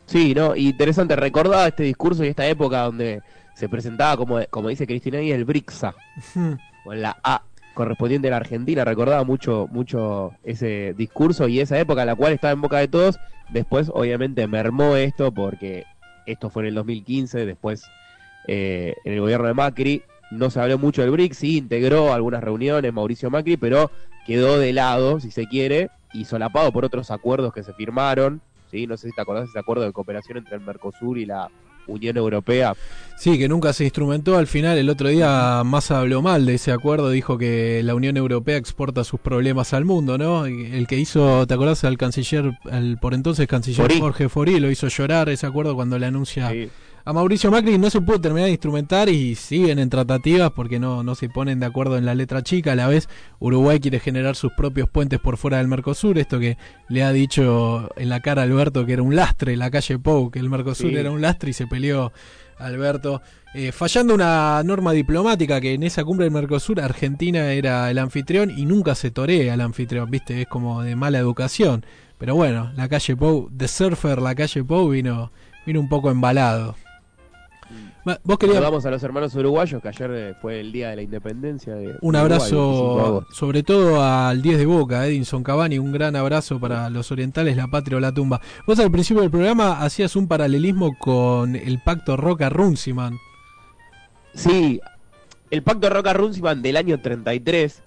Sí, 0.06 0.34
no, 0.34 0.56
interesante 0.56 1.16
recordar 1.16 1.68
este 1.68 1.84
discurso 1.84 2.24
y 2.24 2.30
esta 2.30 2.48
época 2.48 2.82
donde 2.82 3.22
se 3.54 3.70
presentaba 3.70 4.18
como 4.18 4.40
como 4.50 4.70
dice 4.70 4.88
Cristina 4.88 5.22
y 5.22 5.32
el 5.32 5.46
BRICSA 5.46 5.94
con 6.84 7.02
la 7.02 7.20
A 7.24 7.44
correspondiente 7.80 8.28
a 8.28 8.32
la 8.32 8.38
Argentina, 8.38 8.84
recordaba 8.84 9.24
mucho, 9.24 9.70
mucho 9.72 10.34
ese 10.44 10.94
discurso 10.98 11.48
y 11.48 11.62
esa 11.62 11.80
época 11.80 12.04
la 12.04 12.14
cual 12.14 12.34
estaba 12.34 12.52
en 12.52 12.60
boca 12.60 12.78
de 12.78 12.90
todos. 12.90 13.22
Después, 13.54 13.90
obviamente, 13.94 14.46
mermó 14.48 14.98
esto 14.98 15.32
porque 15.32 15.86
esto 16.26 16.50
fue 16.50 16.64
en 16.64 16.68
el 16.68 16.76
2015, 16.76 17.46
después 17.46 17.86
eh, 18.48 18.96
en 19.06 19.14
el 19.14 19.22
gobierno 19.22 19.48
de 19.48 19.54
Macri 19.54 20.04
no 20.30 20.50
se 20.50 20.60
habló 20.60 20.78
mucho 20.78 21.02
del 21.02 21.12
BRICS, 21.12 21.38
sí 21.38 21.58
integró 21.58 22.14
algunas 22.14 22.44
reuniones 22.44 22.92
Mauricio 22.92 23.30
Macri, 23.30 23.56
pero 23.56 23.90
quedó 24.26 24.60
de 24.60 24.74
lado, 24.74 25.22
si 25.22 25.32
se 25.32 25.48
quiere, 25.48 25.90
y 26.12 26.26
solapado 26.26 26.74
por 26.74 26.84
otros 26.84 27.12
acuerdos 27.12 27.54
que 27.54 27.64
se 27.64 27.72
firmaron. 27.72 28.42
¿sí? 28.70 28.88
No 28.88 28.98
sé 28.98 29.08
si 29.08 29.16
te 29.16 29.22
acordás 29.22 29.46
de 29.46 29.52
ese 29.52 29.60
acuerdo 29.60 29.86
de 29.86 29.94
cooperación 29.94 30.38
entre 30.38 30.56
el 30.56 30.62
Mercosur 30.62 31.18
y 31.18 31.26
la 31.26 31.50
Unión 31.90 32.18
Europea. 32.18 32.76
Sí, 33.18 33.38
que 33.38 33.50
nunca 33.50 33.74
se 33.74 33.84
instrumentó. 33.84 34.38
Al 34.38 34.48
final, 34.48 34.78
el 34.78 34.90
otro 34.90 35.10
día 35.10 35.62
Massa 35.66 36.00
habló 36.00 36.22
mal 36.22 36.46
de 36.46 36.54
ese 36.54 36.72
acuerdo, 36.72 37.10
dijo 37.10 37.38
que 37.38 37.82
la 37.84 37.94
Unión 37.94 38.16
Europea 38.16 38.56
exporta 38.56 39.04
sus 39.04 39.20
problemas 39.20 39.74
al 39.74 39.84
mundo, 39.84 40.18
¿no? 40.18 40.46
El 40.46 40.88
que 40.88 40.98
hizo, 40.98 41.46
¿te 41.46 41.54
acordás? 41.54 41.84
Al 41.84 41.98
canciller, 41.98 42.58
al 42.72 42.98
por 42.98 43.14
entonces 43.14 43.46
canciller 43.48 44.00
Jorge 44.00 44.30
Forí, 44.30 44.60
lo 44.62 44.72
hizo 44.72 44.88
llorar 44.88 45.28
ese 45.28 45.46
acuerdo 45.46 45.76
cuando 45.76 46.00
le 46.00 46.06
anuncia 46.06 46.54
a 47.10 47.14
Mauricio 47.14 47.50
Macri 47.50 47.80
no 47.80 47.90
se 47.90 48.02
pudo 48.02 48.22
terminar 48.22 48.46
de 48.46 48.52
instrumentar 48.52 49.10
y 49.10 49.34
siguen 49.34 49.80
en 49.80 49.90
tratativas 49.90 50.52
porque 50.52 50.78
no, 50.78 51.02
no 51.02 51.16
se 51.16 51.28
ponen 51.28 51.60
de 51.60 51.66
acuerdo 51.66 51.98
en 51.98 52.06
la 52.06 52.14
letra 52.14 52.44
chica. 52.44 52.74
A 52.74 52.76
la 52.76 52.88
vez, 52.88 53.10
Uruguay 53.40 53.80
quiere 53.80 54.00
generar 54.00 54.36
sus 54.36 54.52
propios 54.54 54.88
puentes 54.88 55.20
por 55.20 55.38
fuera 55.38 55.58
del 55.58 55.68
Mercosur. 55.68 56.20
Esto 56.20 56.40
que 56.40 56.60
le 56.88 57.02
ha 57.02 57.12
dicho 57.12 57.90
en 57.96 58.10
la 58.10 58.20
cara 58.20 58.44
a 58.44 58.46
Alberto 58.46 58.86
que 58.86 58.94
era 58.94 59.02
un 59.02 59.16
lastre, 59.16 59.58
la 59.58 59.72
calle 59.72 59.98
Pou, 59.98 60.30
que 60.30 60.38
el 60.38 60.52
Mercosur 60.52 60.94
era 60.94 61.10
un 61.10 61.20
lastre 61.20 61.50
y 61.50 61.54
se 61.54 61.66
peleó 61.66 62.14
Alberto. 62.60 63.24
Eh, 63.56 63.72
fallando 63.72 64.14
una 64.14 64.62
norma 64.64 64.92
diplomática 64.92 65.60
que 65.60 65.74
en 65.74 65.82
esa 65.82 66.04
cumbre 66.04 66.26
del 66.26 66.34
Mercosur 66.34 66.80
Argentina 66.80 67.54
era 67.54 67.90
el 67.90 67.98
anfitrión 67.98 68.52
y 68.52 68.66
nunca 68.66 68.94
se 68.94 69.10
torea 69.10 69.56
al 69.56 69.62
anfitrión, 69.62 70.12
¿viste? 70.12 70.44
Es 70.44 70.48
como 70.48 70.84
de 70.84 70.96
mala 70.96 71.18
educación. 71.18 71.88
Pero 72.20 72.36
bueno, 72.36 72.72
la 72.76 72.88
calle 72.88 73.16
Pou, 73.16 73.50
The 73.58 73.68
Surfer, 73.68 74.22
la 74.22 74.36
calle 74.36 74.64
Pou 74.64 74.90
vino, 74.90 75.32
vino 75.66 75.80
un 75.80 75.90
poco 75.90 76.12
embalado. 76.12 76.76
Vos 78.24 78.38
querías... 78.38 78.62
Vamos 78.62 78.86
a 78.86 78.92
los 78.92 79.04
hermanos 79.04 79.36
uruguayos, 79.36 79.82
que 79.82 79.88
ayer 79.88 80.12
eh, 80.14 80.34
fue 80.42 80.60
el 80.62 80.72
día 80.72 80.90
de 80.90 80.96
la 80.96 81.02
independencia. 81.02 81.76
De 81.76 81.96
un 82.02 82.16
abrazo, 82.16 83.26
sobre 83.32 83.64
todo 83.64 84.04
al 84.04 84.42
10 84.42 84.58
de 84.58 84.66
Boca, 84.66 85.06
Edinson 85.06 85.44
Cavani, 85.44 85.80
un 85.80 85.92
gran 85.92 86.16
abrazo 86.16 86.60
para 86.60 86.90
los 86.90 87.12
orientales, 87.12 87.58
la 87.58 87.68
patria 87.68 87.98
o 87.98 88.00
la 88.00 88.14
tumba. 88.14 88.42
Vos 88.66 88.80
al 88.80 88.92
principio 88.92 89.22
del 89.22 89.32
programa 89.32 89.82
hacías 89.82 90.16
un 90.16 90.28
paralelismo 90.28 90.98
con 90.98 91.56
el 91.56 91.82
pacto 91.84 92.18
Roca-Runciman. 92.18 93.18
Sí, 94.34 94.80
el 95.52 95.64
pacto 95.64 95.90
Roca-Runciman 95.90 96.62
del 96.62 96.78
año 96.78 97.02
33 97.02 97.84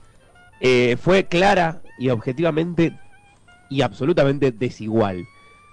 eh, 0.61 0.96
fue 1.01 1.25
clara 1.25 1.83
y 1.98 2.11
objetivamente 2.11 2.98
y 3.70 3.83
absolutamente 3.83 4.53
desigual. 4.53 5.25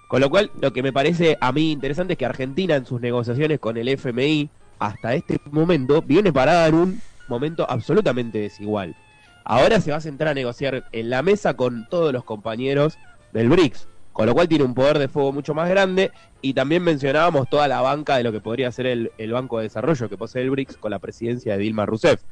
Con 0.09 0.21
lo 0.21 0.31
cual, 0.31 0.49
lo 0.59 0.73
que 0.73 0.81
me 0.81 0.91
parece 0.91 1.37
a 1.39 1.51
mí 1.51 1.71
interesante 1.71 2.13
es 2.13 2.17
que 2.17 2.25
Argentina 2.25 2.75
en 2.75 2.87
sus 2.87 2.99
negociaciones 2.99 3.59
con 3.59 3.77
el 3.77 3.87
FMI 3.89 4.49
hasta 4.79 5.13
este 5.13 5.39
momento 5.51 6.01
viene 6.01 6.33
parada 6.33 6.65
en 6.67 6.73
un 6.73 7.01
momento 7.27 7.69
absolutamente 7.69 8.39
desigual. 8.39 8.95
Ahora 9.43 9.79
se 9.79 9.91
va 9.91 9.97
a 9.97 10.01
sentar 10.01 10.27
a 10.27 10.33
negociar 10.33 10.83
en 10.93 11.11
la 11.11 11.21
mesa 11.21 11.53
con 11.53 11.87
todos 11.89 12.11
los 12.11 12.23
compañeros 12.23 12.97
del 13.33 13.49
BRICS, 13.49 13.87
con 14.11 14.25
lo 14.25 14.33
cual 14.33 14.47
tiene 14.47 14.63
un 14.63 14.73
poder 14.73 14.97
de 14.97 15.09
fuego 15.09 15.31
mucho 15.31 15.53
más 15.53 15.69
grande 15.69 16.09
y 16.41 16.55
también 16.55 16.81
mencionábamos 16.81 17.47
toda 17.47 17.67
la 17.67 17.81
banca 17.81 18.17
de 18.17 18.23
lo 18.23 18.31
que 18.31 18.41
podría 18.41 18.71
ser 18.71 18.87
el, 18.87 19.11
el 19.19 19.31
Banco 19.31 19.59
de 19.59 19.65
Desarrollo 19.65 20.09
que 20.09 20.17
posee 20.17 20.41
el 20.41 20.49
BRICS 20.49 20.77
con 20.77 20.89
la 20.89 20.97
presidencia 20.97 21.53
de 21.53 21.59
Dilma 21.59 21.85
Rousseff. 21.85 22.23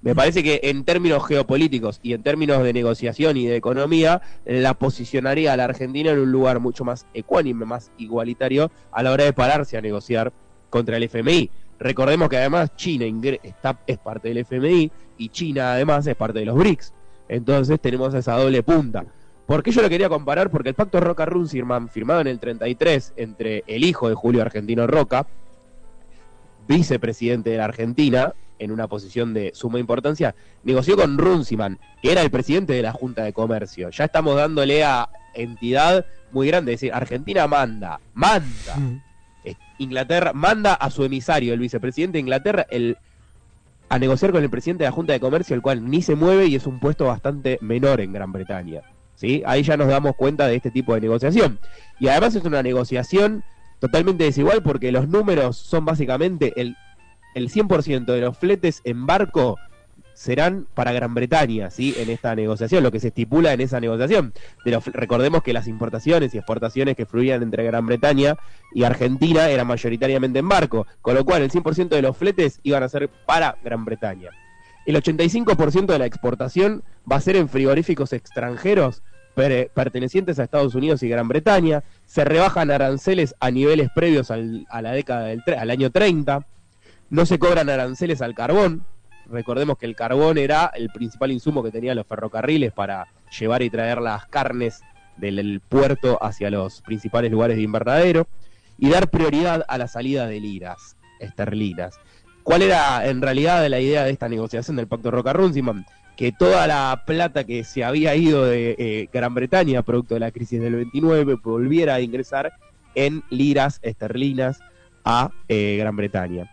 Me 0.00 0.14
parece 0.14 0.42
que 0.42 0.60
en 0.62 0.84
términos 0.84 1.26
geopolíticos 1.26 1.98
y 2.02 2.12
en 2.12 2.22
términos 2.22 2.62
de 2.62 2.72
negociación 2.72 3.36
y 3.36 3.46
de 3.46 3.56
economía, 3.56 4.22
la 4.44 4.74
posicionaría 4.74 5.52
a 5.52 5.56
la 5.56 5.64
Argentina 5.64 6.12
en 6.12 6.20
un 6.20 6.30
lugar 6.30 6.60
mucho 6.60 6.84
más 6.84 7.06
ecuánime, 7.14 7.64
más 7.64 7.90
igualitario 7.98 8.70
a 8.92 9.02
la 9.02 9.10
hora 9.10 9.24
de 9.24 9.32
pararse 9.32 9.76
a 9.76 9.80
negociar 9.80 10.32
contra 10.70 10.96
el 10.96 11.02
FMI. 11.02 11.50
Recordemos 11.80 12.28
que 12.28 12.36
además 12.36 12.74
China 12.76 13.04
está, 13.42 13.80
es 13.86 13.98
parte 13.98 14.28
del 14.28 14.38
FMI 14.38 14.90
y 15.18 15.28
China 15.30 15.72
además 15.72 16.06
es 16.06 16.16
parte 16.16 16.40
de 16.40 16.44
los 16.44 16.56
BRICS. 16.56 16.92
Entonces 17.28 17.80
tenemos 17.80 18.14
esa 18.14 18.36
doble 18.36 18.62
punta. 18.62 19.04
¿Por 19.46 19.62
qué 19.62 19.70
yo 19.70 19.82
lo 19.82 19.88
quería 19.88 20.08
comparar? 20.08 20.50
Porque 20.50 20.68
el 20.68 20.74
pacto 20.74 21.00
Roca-Runciman, 21.00 21.88
firmado 21.88 22.20
en 22.20 22.26
el 22.26 22.38
33 22.38 23.14
entre 23.16 23.64
el 23.66 23.84
hijo 23.84 24.08
de 24.08 24.14
Julio 24.14 24.42
Argentino 24.42 24.86
Roca, 24.86 25.26
vicepresidente 26.66 27.50
de 27.50 27.56
la 27.56 27.64
Argentina, 27.64 28.34
en 28.58 28.70
una 28.70 28.88
posición 28.88 29.34
de 29.34 29.52
suma 29.54 29.78
importancia, 29.78 30.34
negoció 30.64 30.96
con 30.96 31.18
Runciman, 31.18 31.78
que 32.02 32.12
era 32.12 32.22
el 32.22 32.30
presidente 32.30 32.72
de 32.72 32.82
la 32.82 32.92
Junta 32.92 33.24
de 33.24 33.32
Comercio. 33.32 33.90
Ya 33.90 34.04
estamos 34.04 34.36
dándole 34.36 34.84
a 34.84 35.08
entidad 35.34 36.06
muy 36.32 36.48
grande, 36.48 36.74
es 36.74 36.80
decir, 36.80 36.94
Argentina 36.94 37.46
manda, 37.46 38.00
manda. 38.14 38.76
Mm. 38.76 39.02
Inglaterra 39.78 40.32
manda 40.32 40.74
a 40.74 40.90
su 40.90 41.04
emisario, 41.04 41.54
el 41.54 41.60
vicepresidente 41.60 42.16
de 42.16 42.20
Inglaterra, 42.20 42.66
el, 42.70 42.98
a 43.88 43.98
negociar 43.98 44.32
con 44.32 44.42
el 44.42 44.50
presidente 44.50 44.84
de 44.84 44.90
la 44.90 44.94
Junta 44.94 45.12
de 45.12 45.20
Comercio, 45.20 45.54
el 45.54 45.62
cual 45.62 45.88
ni 45.88 46.02
se 46.02 46.16
mueve 46.16 46.46
y 46.46 46.56
es 46.56 46.66
un 46.66 46.80
puesto 46.80 47.06
bastante 47.06 47.58
menor 47.60 48.00
en 48.00 48.12
Gran 48.12 48.32
Bretaña. 48.32 48.82
¿sí? 49.14 49.42
Ahí 49.46 49.62
ya 49.62 49.76
nos 49.76 49.88
damos 49.88 50.16
cuenta 50.16 50.46
de 50.46 50.56
este 50.56 50.70
tipo 50.70 50.94
de 50.94 51.00
negociación. 51.00 51.58
Y 51.98 52.08
además 52.08 52.34
es 52.34 52.44
una 52.44 52.62
negociación 52.62 53.44
totalmente 53.78 54.24
desigual 54.24 54.62
porque 54.62 54.92
los 54.92 55.08
números 55.08 55.56
son 55.56 55.84
básicamente 55.84 56.60
el 56.60 56.76
el 57.38 57.50
100% 57.50 58.04
de 58.04 58.20
los 58.20 58.36
fletes 58.36 58.82
en 58.84 59.06
barco 59.06 59.56
serán 60.18 60.66
para 60.74 60.90
Gran 60.90 61.14
Bretaña, 61.14 61.70
¿sí? 61.70 61.94
En 61.96 62.10
esta 62.10 62.34
negociación, 62.34 62.82
lo 62.82 62.90
que 62.90 62.98
se 62.98 63.08
estipula 63.08 63.52
en 63.52 63.60
esa 63.60 63.78
negociación. 63.78 64.32
recordemos 64.64 65.44
que 65.44 65.52
las 65.52 65.68
importaciones 65.68 66.34
y 66.34 66.38
exportaciones 66.38 66.96
que 66.96 67.06
fluían 67.06 67.40
entre 67.40 67.62
Gran 67.62 67.86
Bretaña 67.86 68.34
y 68.74 68.82
Argentina 68.82 69.48
eran 69.48 69.68
mayoritariamente 69.68 70.40
en 70.40 70.48
barco, 70.48 70.88
con 71.02 71.14
lo 71.14 71.24
cual 71.24 71.42
el 71.42 71.52
100% 71.52 71.90
de 71.90 72.02
los 72.02 72.16
fletes 72.16 72.58
iban 72.64 72.82
a 72.82 72.88
ser 72.88 73.08
para 73.26 73.56
Gran 73.62 73.84
Bretaña. 73.84 74.30
El 74.86 74.96
85% 74.96 75.86
de 75.86 75.98
la 76.00 76.06
exportación 76.06 76.82
va 77.10 77.16
a 77.16 77.20
ser 77.20 77.36
en 77.36 77.48
frigoríficos 77.48 78.12
extranjeros 78.12 79.02
pertenecientes 79.36 80.40
a 80.40 80.42
Estados 80.42 80.74
Unidos 80.74 81.04
y 81.04 81.08
Gran 81.08 81.28
Bretaña. 81.28 81.84
Se 82.06 82.24
rebajan 82.24 82.72
aranceles 82.72 83.36
a 83.38 83.52
niveles 83.52 83.88
previos 83.94 84.32
al, 84.32 84.66
a 84.68 84.82
la 84.82 84.90
década 84.90 85.26
del 85.26 85.42
al 85.56 85.70
año 85.70 85.90
30 85.92 86.44
no 87.10 87.26
se 87.26 87.38
cobran 87.38 87.70
aranceles 87.70 88.22
al 88.22 88.34
carbón. 88.34 88.84
Recordemos 89.26 89.78
que 89.78 89.86
el 89.86 89.94
carbón 89.94 90.38
era 90.38 90.70
el 90.74 90.88
principal 90.90 91.32
insumo 91.32 91.62
que 91.62 91.70
tenían 91.70 91.96
los 91.96 92.06
ferrocarriles 92.06 92.72
para 92.72 93.08
llevar 93.38 93.62
y 93.62 93.70
traer 93.70 94.00
las 94.00 94.26
carnes 94.26 94.80
del 95.16 95.60
puerto 95.68 96.22
hacia 96.22 96.50
los 96.50 96.80
principales 96.82 97.30
lugares 97.30 97.56
de 97.56 97.62
invernadero. 97.62 98.26
Y 98.78 98.90
dar 98.90 99.10
prioridad 99.10 99.64
a 99.66 99.76
la 99.76 99.88
salida 99.88 100.26
de 100.28 100.38
liras 100.38 100.96
esterlinas. 101.18 101.98
¿Cuál 102.44 102.62
era 102.62 103.06
en 103.08 103.20
realidad 103.20 103.66
la 103.66 103.80
idea 103.80 104.04
de 104.04 104.12
esta 104.12 104.28
negociación 104.28 104.76
del 104.76 104.86
Pacto 104.86 105.10
Roca-Runciman? 105.10 105.84
Que 106.16 106.30
toda 106.30 106.66
la 106.68 107.02
plata 107.04 107.44
que 107.44 107.64
se 107.64 107.82
había 107.82 108.14
ido 108.14 108.44
de 108.44 108.76
eh, 108.78 109.08
Gran 109.12 109.34
Bretaña, 109.34 109.82
producto 109.82 110.14
de 110.14 110.20
la 110.20 110.30
crisis 110.30 110.60
del 110.60 110.76
29, 110.76 111.38
volviera 111.42 111.96
a 111.96 112.00
ingresar 112.00 112.52
en 112.94 113.24
liras 113.30 113.80
esterlinas 113.82 114.60
a 115.04 115.30
eh, 115.48 115.76
Gran 115.78 115.96
Bretaña 115.96 116.48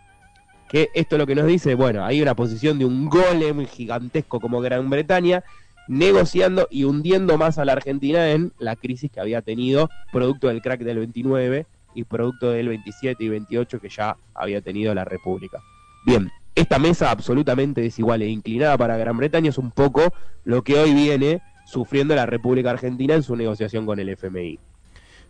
que 0.75 0.91
esto 0.93 1.17
lo 1.17 1.25
que 1.25 1.35
nos 1.35 1.47
dice, 1.47 1.73
bueno, 1.73 2.03
hay 2.03 2.21
una 2.21 2.35
posición 2.35 2.77
de 2.77 2.83
un 2.83 3.05
golem 3.05 3.65
gigantesco 3.65 4.41
como 4.41 4.59
Gran 4.59 4.89
Bretaña 4.89 5.41
negociando 5.88 6.67
y 6.69 6.83
hundiendo 6.83 7.38
más 7.38 7.57
a 7.57 7.63
la 7.63 7.71
Argentina 7.71 8.31
en 8.31 8.51
la 8.59 8.75
crisis 8.75 9.09
que 9.09 9.21
había 9.21 9.41
tenido 9.41 9.89
producto 10.11 10.49
del 10.49 10.61
crack 10.61 10.81
del 10.81 10.97
29 10.97 11.65
y 11.93 12.03
producto 12.03 12.51
del 12.51 12.67
27 12.67 13.23
y 13.23 13.29
28 13.29 13.79
que 13.79 13.88
ya 13.88 14.17
había 14.33 14.59
tenido 14.59 14.93
la 14.93 15.05
República. 15.05 15.59
Bien, 16.05 16.29
esta 16.55 16.77
mesa 16.77 17.09
absolutamente 17.09 17.79
desigual 17.79 18.21
e 18.21 18.27
inclinada 18.27 18.77
para 18.77 18.97
Gran 18.97 19.15
Bretaña 19.15 19.51
es 19.51 19.57
un 19.57 19.71
poco 19.71 20.13
lo 20.43 20.61
que 20.61 20.77
hoy 20.77 20.93
viene 20.93 21.41
sufriendo 21.65 22.15
la 22.15 22.25
República 22.25 22.71
Argentina 22.71 23.13
en 23.13 23.23
su 23.23 23.38
negociación 23.38 23.85
con 23.85 23.97
el 24.01 24.09
FMI. 24.09 24.59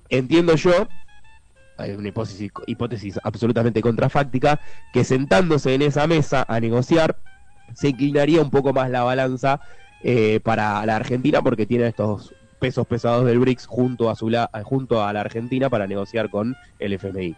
Entiendo 0.10 0.56
yo, 0.56 0.88
hay 1.78 1.92
una 1.92 2.10
hipótesis, 2.10 2.52
hipótesis 2.68 3.20
absolutamente 3.24 3.82
contrafáctica, 3.82 4.60
que 4.94 5.04
sentándose 5.04 5.74
en 5.74 5.82
esa 5.82 6.08
mesa 6.08 6.46
a 6.48 6.60
negociar, 6.60 7.18
se 7.74 7.90
inclinaría 7.90 8.42
un 8.42 8.50
poco 8.50 8.74
más 8.74 8.90
la 8.90 9.04
balanza 9.04 9.60
eh, 10.04 10.40
para 10.44 10.86
la 10.86 10.96
Argentina 10.96 11.42
porque 11.42 11.66
tiene 11.66 11.88
estos 11.88 12.34
pesos 12.60 12.88
pesados 12.88 13.26
del 13.26 13.40
BRICS 13.40 13.66
junto 13.66 14.10
a, 14.10 14.16
su 14.16 14.30
la, 14.30 14.50
junto 14.64 15.04
a 15.04 15.12
la 15.14 15.22
Argentina 15.22 15.70
para 15.70 15.88
negociar 15.88 16.30
con 16.30 16.56
el 16.80 16.94
FMI. 16.94 17.36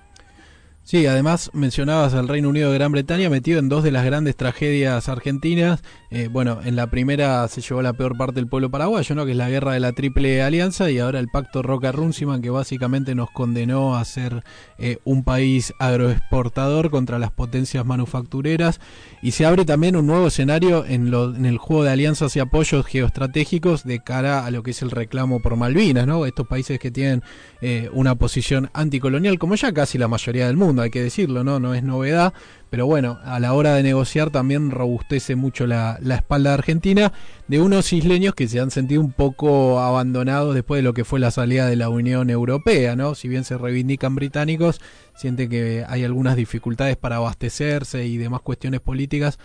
Sí, 0.88 1.06
además 1.06 1.52
mencionabas 1.52 2.14
al 2.14 2.30
Reino 2.30 2.48
Unido 2.48 2.72
de 2.72 2.78
Gran 2.78 2.94
Bretaña 2.94 3.30
metido 3.30 3.60
en 3.60 3.68
dos 3.68 3.84
de 3.84 3.92
las 3.92 4.06
grandes 4.06 4.38
tragedias 4.38 5.10
argentinas. 5.10 5.84
Eh, 6.12 6.30
bueno, 6.32 6.60
en 6.64 6.78
la 6.78 6.88
primera 6.88 7.46
se 7.50 7.60
llevó 7.60 7.82
la 7.82 7.92
peor 7.92 8.16
parte 8.16 8.36
del 8.36 8.48
pueblo 8.48 8.72
paraguayo, 8.72 9.14
¿no? 9.14 9.26
Que 9.26 9.32
es 9.32 9.38
la 9.38 9.50
guerra 9.50 9.74
de 9.74 9.82
la 9.82 9.92
Triple 9.92 10.42
Alianza 10.42 10.90
y 10.90 11.00
ahora 11.00 11.20
el 11.20 11.28
pacto 11.28 11.62
Roca-Runciman 11.62 12.42
que 12.42 12.52
básicamente 12.52 13.16
nos 13.16 13.30
condenó 13.32 13.98
a 13.98 14.06
ser 14.06 14.46
eh, 14.78 15.00
un 15.04 15.26
país 15.26 15.74
agroexportador 15.78 16.90
contra 16.90 17.20
las 17.20 17.32
potencias 17.32 17.86
manufactureras 17.86 18.80
y 19.22 19.32
se 19.32 19.46
abre 19.46 19.66
también 19.66 19.98
un 19.98 20.08
nuevo 20.08 20.28
escenario 20.28 20.86
en, 20.86 21.12
lo, 21.12 21.36
en 21.36 21.46
el 21.46 21.58
juego 21.58 21.84
de 21.84 21.92
alianzas 21.92 22.34
y 22.38 22.40
apoyos 22.40 22.86
geoestratégicos 22.86 23.84
de 23.84 24.00
cara 24.00 24.46
a 24.46 24.52
lo 24.52 24.64
que 24.64 24.72
es 24.72 24.82
el 24.82 24.92
reclamo 24.92 25.42
por 25.42 25.58
Malvinas, 25.58 26.08
¿no? 26.08 26.26
Estos 26.26 26.48
países 26.48 26.80
que 26.80 26.92
tienen 26.92 27.24
eh, 27.60 27.90
una 27.92 28.16
posición 28.16 28.70
anticolonial, 28.72 29.38
como 29.38 29.56
ya 29.56 29.74
casi 29.74 29.98
la 29.98 30.08
mayoría 30.08 30.48
del 30.48 30.56
mundo 30.56 30.77
hay 30.82 30.90
que 30.90 31.02
decirlo, 31.02 31.44
¿no? 31.44 31.60
No 31.60 31.74
es 31.74 31.84
novedad, 31.84 32.34
pero 32.70 32.86
bueno, 32.86 33.20
a 33.24 33.40
la 33.40 33.54
hora 33.54 33.76
de 33.76 33.84
negociar 33.84 34.30
también 34.30 34.72
robustece 34.72 35.36
mucho 35.36 35.68
la, 35.68 36.00
espalda 36.10 36.54
argentina 36.54 37.14
de 37.48 37.62
unos 37.62 37.94
isleños 37.94 38.36
que 38.36 38.48
se 38.48 38.60
han 38.60 38.72
sentido 38.72 39.02
un 39.02 39.12
poco 39.12 39.80
abandonados 39.80 40.54
después 40.54 40.80
de 40.80 40.84
lo 40.84 40.94
que 40.94 41.06
fue 41.06 41.20
la 41.20 41.32
salida 41.32 41.68
de 41.68 41.76
la 41.76 41.90
Unión 41.90 42.30
Europea, 42.30 42.96
¿no? 42.96 43.16
Si 43.16 43.28
bien 43.28 43.44
se 43.44 43.58
reivindican 43.58 44.16
británicos, 44.16 44.82
siente 45.16 45.48
que 45.48 45.86
hay 45.88 46.04
algunas 46.04 46.36
dificultades 46.36 46.98
para 46.98 47.18
abastecerse 47.18 48.06
y 48.06 48.18
demás 48.18 48.42
cuestiones 48.42 48.82
políticas 48.82 49.40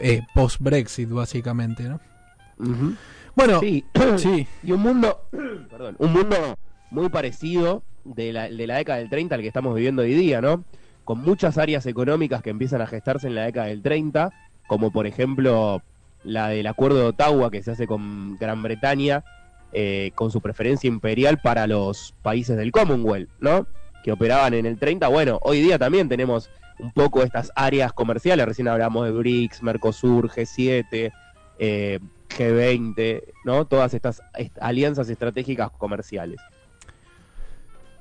eh, 0.00 0.22
post-Brexit, 0.34 1.08
básicamente, 1.10 1.84
¿no? 1.84 2.00
Bueno, 3.34 3.60
sí. 3.60 3.84
sí. 4.16 4.46
Y 4.62 4.72
un 4.72 4.80
mundo, 4.80 5.28
perdón, 5.70 5.96
un 5.98 6.12
mundo 6.12 6.36
muy 6.90 7.08
parecido 7.08 7.82
de 8.04 8.32
la, 8.32 8.48
de 8.48 8.66
la 8.66 8.76
década 8.76 8.98
del 8.98 9.10
30 9.10 9.34
al 9.34 9.40
que 9.40 9.48
estamos 9.48 9.74
viviendo 9.74 10.02
hoy 10.02 10.14
día, 10.14 10.40
¿no? 10.40 10.64
Con 11.04 11.20
muchas 11.20 11.58
áreas 11.58 11.86
económicas 11.86 12.42
que 12.42 12.50
empiezan 12.50 12.80
a 12.80 12.86
gestarse 12.86 13.26
en 13.26 13.34
la 13.34 13.44
década 13.44 13.66
del 13.66 13.82
30, 13.82 14.32
como 14.66 14.90
por 14.90 15.06
ejemplo 15.06 15.82
la 16.22 16.48
del 16.48 16.66
Acuerdo 16.66 16.98
de 16.98 17.06
Ottawa 17.06 17.50
que 17.50 17.62
se 17.62 17.72
hace 17.72 17.86
con 17.86 18.36
Gran 18.38 18.62
Bretaña, 18.62 19.24
eh, 19.72 20.12
con 20.14 20.30
su 20.30 20.40
preferencia 20.40 20.88
imperial 20.88 21.40
para 21.42 21.66
los 21.66 22.14
países 22.22 22.56
del 22.56 22.72
Commonwealth, 22.72 23.28
¿no? 23.40 23.66
Que 24.02 24.12
operaban 24.12 24.54
en 24.54 24.66
el 24.66 24.78
30. 24.78 25.08
Bueno, 25.08 25.38
hoy 25.42 25.60
día 25.60 25.78
también 25.78 26.08
tenemos 26.08 26.50
un 26.78 26.92
poco 26.92 27.22
estas 27.22 27.52
áreas 27.54 27.92
comerciales, 27.92 28.46
recién 28.46 28.68
hablamos 28.68 29.04
de 29.04 29.12
BRICS, 29.12 29.62
Mercosur, 29.62 30.28
G7, 30.28 31.12
eh, 31.58 32.00
G20, 32.28 33.22
¿no? 33.44 33.66
Todas 33.66 33.94
estas 33.94 34.22
alianzas 34.60 35.08
estratégicas 35.08 35.70
comerciales. 35.70 36.40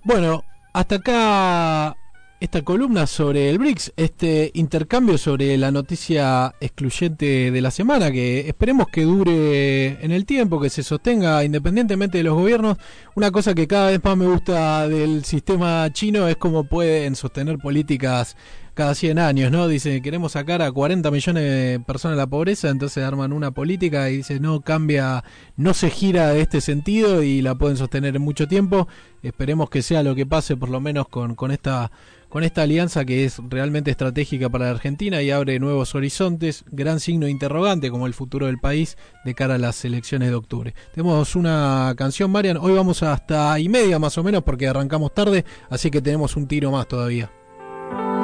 Bueno, 0.05 0.43
hasta 0.73 0.95
acá 0.95 1.95
esta 2.41 2.61
columna 2.61 3.07
sobre 3.07 3.49
el 3.49 3.57
BRICS, 3.57 3.93
este 3.95 4.51
intercambio 4.53 5.17
sobre 5.17 5.57
la 5.57 5.71
noticia 5.71 6.53
excluyente 6.59 7.51
de 7.51 7.61
la 7.61 7.71
semana, 7.71 8.11
que 8.11 8.41
esperemos 8.41 8.87
que 8.91 9.03
dure 9.03 10.03
en 10.03 10.11
el 10.11 10.25
tiempo, 10.25 10.59
que 10.59 10.69
se 10.69 10.83
sostenga 10.83 11.41
independientemente 11.45 12.17
de 12.17 12.25
los 12.25 12.33
gobiernos. 12.33 12.77
Una 13.15 13.31
cosa 13.31 13.53
que 13.53 13.65
cada 13.65 13.91
vez 13.91 14.03
más 14.03 14.17
me 14.17 14.25
gusta 14.25 14.89
del 14.89 15.23
sistema 15.23 15.87
chino 15.93 16.27
es 16.27 16.35
cómo 16.35 16.65
pueden 16.65 17.15
sostener 17.15 17.57
políticas 17.59 18.35
cada 18.73 18.95
100 18.95 19.19
años, 19.19 19.51
¿no? 19.51 19.67
Dice, 19.67 20.01
queremos 20.01 20.33
sacar 20.33 20.61
a 20.61 20.71
40 20.71 21.11
millones 21.11 21.43
de 21.43 21.79
personas 21.79 22.17
de 22.17 22.21
la 22.21 22.27
pobreza, 22.27 22.69
entonces 22.69 23.03
arman 23.03 23.33
una 23.33 23.51
política 23.51 24.09
y 24.09 24.17
dice, 24.17 24.39
no 24.39 24.61
cambia, 24.61 25.23
no 25.55 25.73
se 25.73 25.89
gira 25.89 26.29
de 26.29 26.41
este 26.41 26.61
sentido 26.61 27.23
y 27.23 27.41
la 27.41 27.55
pueden 27.55 27.77
sostener 27.77 28.15
en 28.15 28.21
mucho 28.21 28.47
tiempo. 28.47 28.87
Esperemos 29.21 29.69
que 29.69 29.81
sea 29.81 30.03
lo 30.03 30.15
que 30.15 30.25
pase 30.25 30.57
por 30.57 30.69
lo 30.69 30.79
menos 30.79 31.07
con, 31.07 31.35
con 31.35 31.51
esta 31.51 31.91
con 32.33 32.43
esta 32.43 32.63
alianza 32.63 33.05
que 33.05 33.25
es 33.25 33.39
realmente 33.47 33.91
estratégica 33.91 34.49
para 34.49 34.65
la 34.65 34.71
Argentina 34.71 35.21
y 35.21 35.29
abre 35.29 35.59
nuevos 35.59 35.93
horizontes, 35.93 36.65
gran 36.71 36.99
signo 36.99 37.27
interrogante 37.27 37.91
como 37.91 38.07
el 38.07 38.15
futuro 38.15 38.47
del 38.47 38.57
país 38.57 38.97
de 39.23 39.35
cara 39.35 39.53
a 39.53 39.59
las 39.59 39.85
elecciones 39.85 40.29
de 40.29 40.35
octubre. 40.35 40.73
Tenemos 40.95 41.35
una 41.35 41.93
canción, 41.95 42.31
Marian, 42.31 42.57
hoy 42.57 42.73
vamos 42.73 43.03
hasta 43.03 43.59
y 43.59 43.69
media 43.69 43.99
más 43.99 44.17
o 44.17 44.23
menos 44.23 44.41
porque 44.41 44.67
arrancamos 44.67 45.13
tarde, 45.13 45.45
así 45.69 45.91
que 45.91 46.01
tenemos 46.01 46.35
un 46.35 46.47
tiro 46.47 46.71
más 46.71 46.87
todavía. 46.87 47.29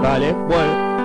Vale, 0.02 0.32
bueno. 0.32 0.99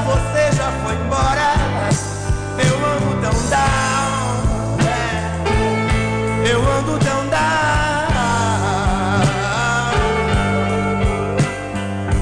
você 0.00 0.52
já 0.56 0.70
foi 0.84 0.94
embora. 0.94 1.54
Eu 2.58 2.76
ando 2.86 3.20
tão 3.20 3.36
down, 3.48 4.78
é. 4.86 6.50
eu 6.50 6.60
ando 6.60 6.98
tão 6.98 7.26
down. 7.28 7.38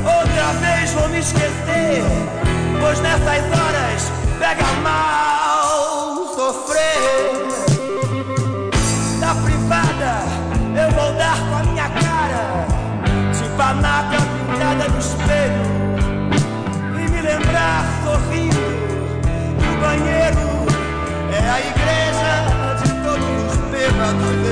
Outra 0.05 0.53
vez 0.61 0.93
vou 0.93 1.09
me 1.09 1.19
esquecer, 1.19 2.05
pois 2.81 3.01
nessas 3.01 3.45
horas 3.45 4.13
pega 4.39 4.76
brother. 24.13 24.46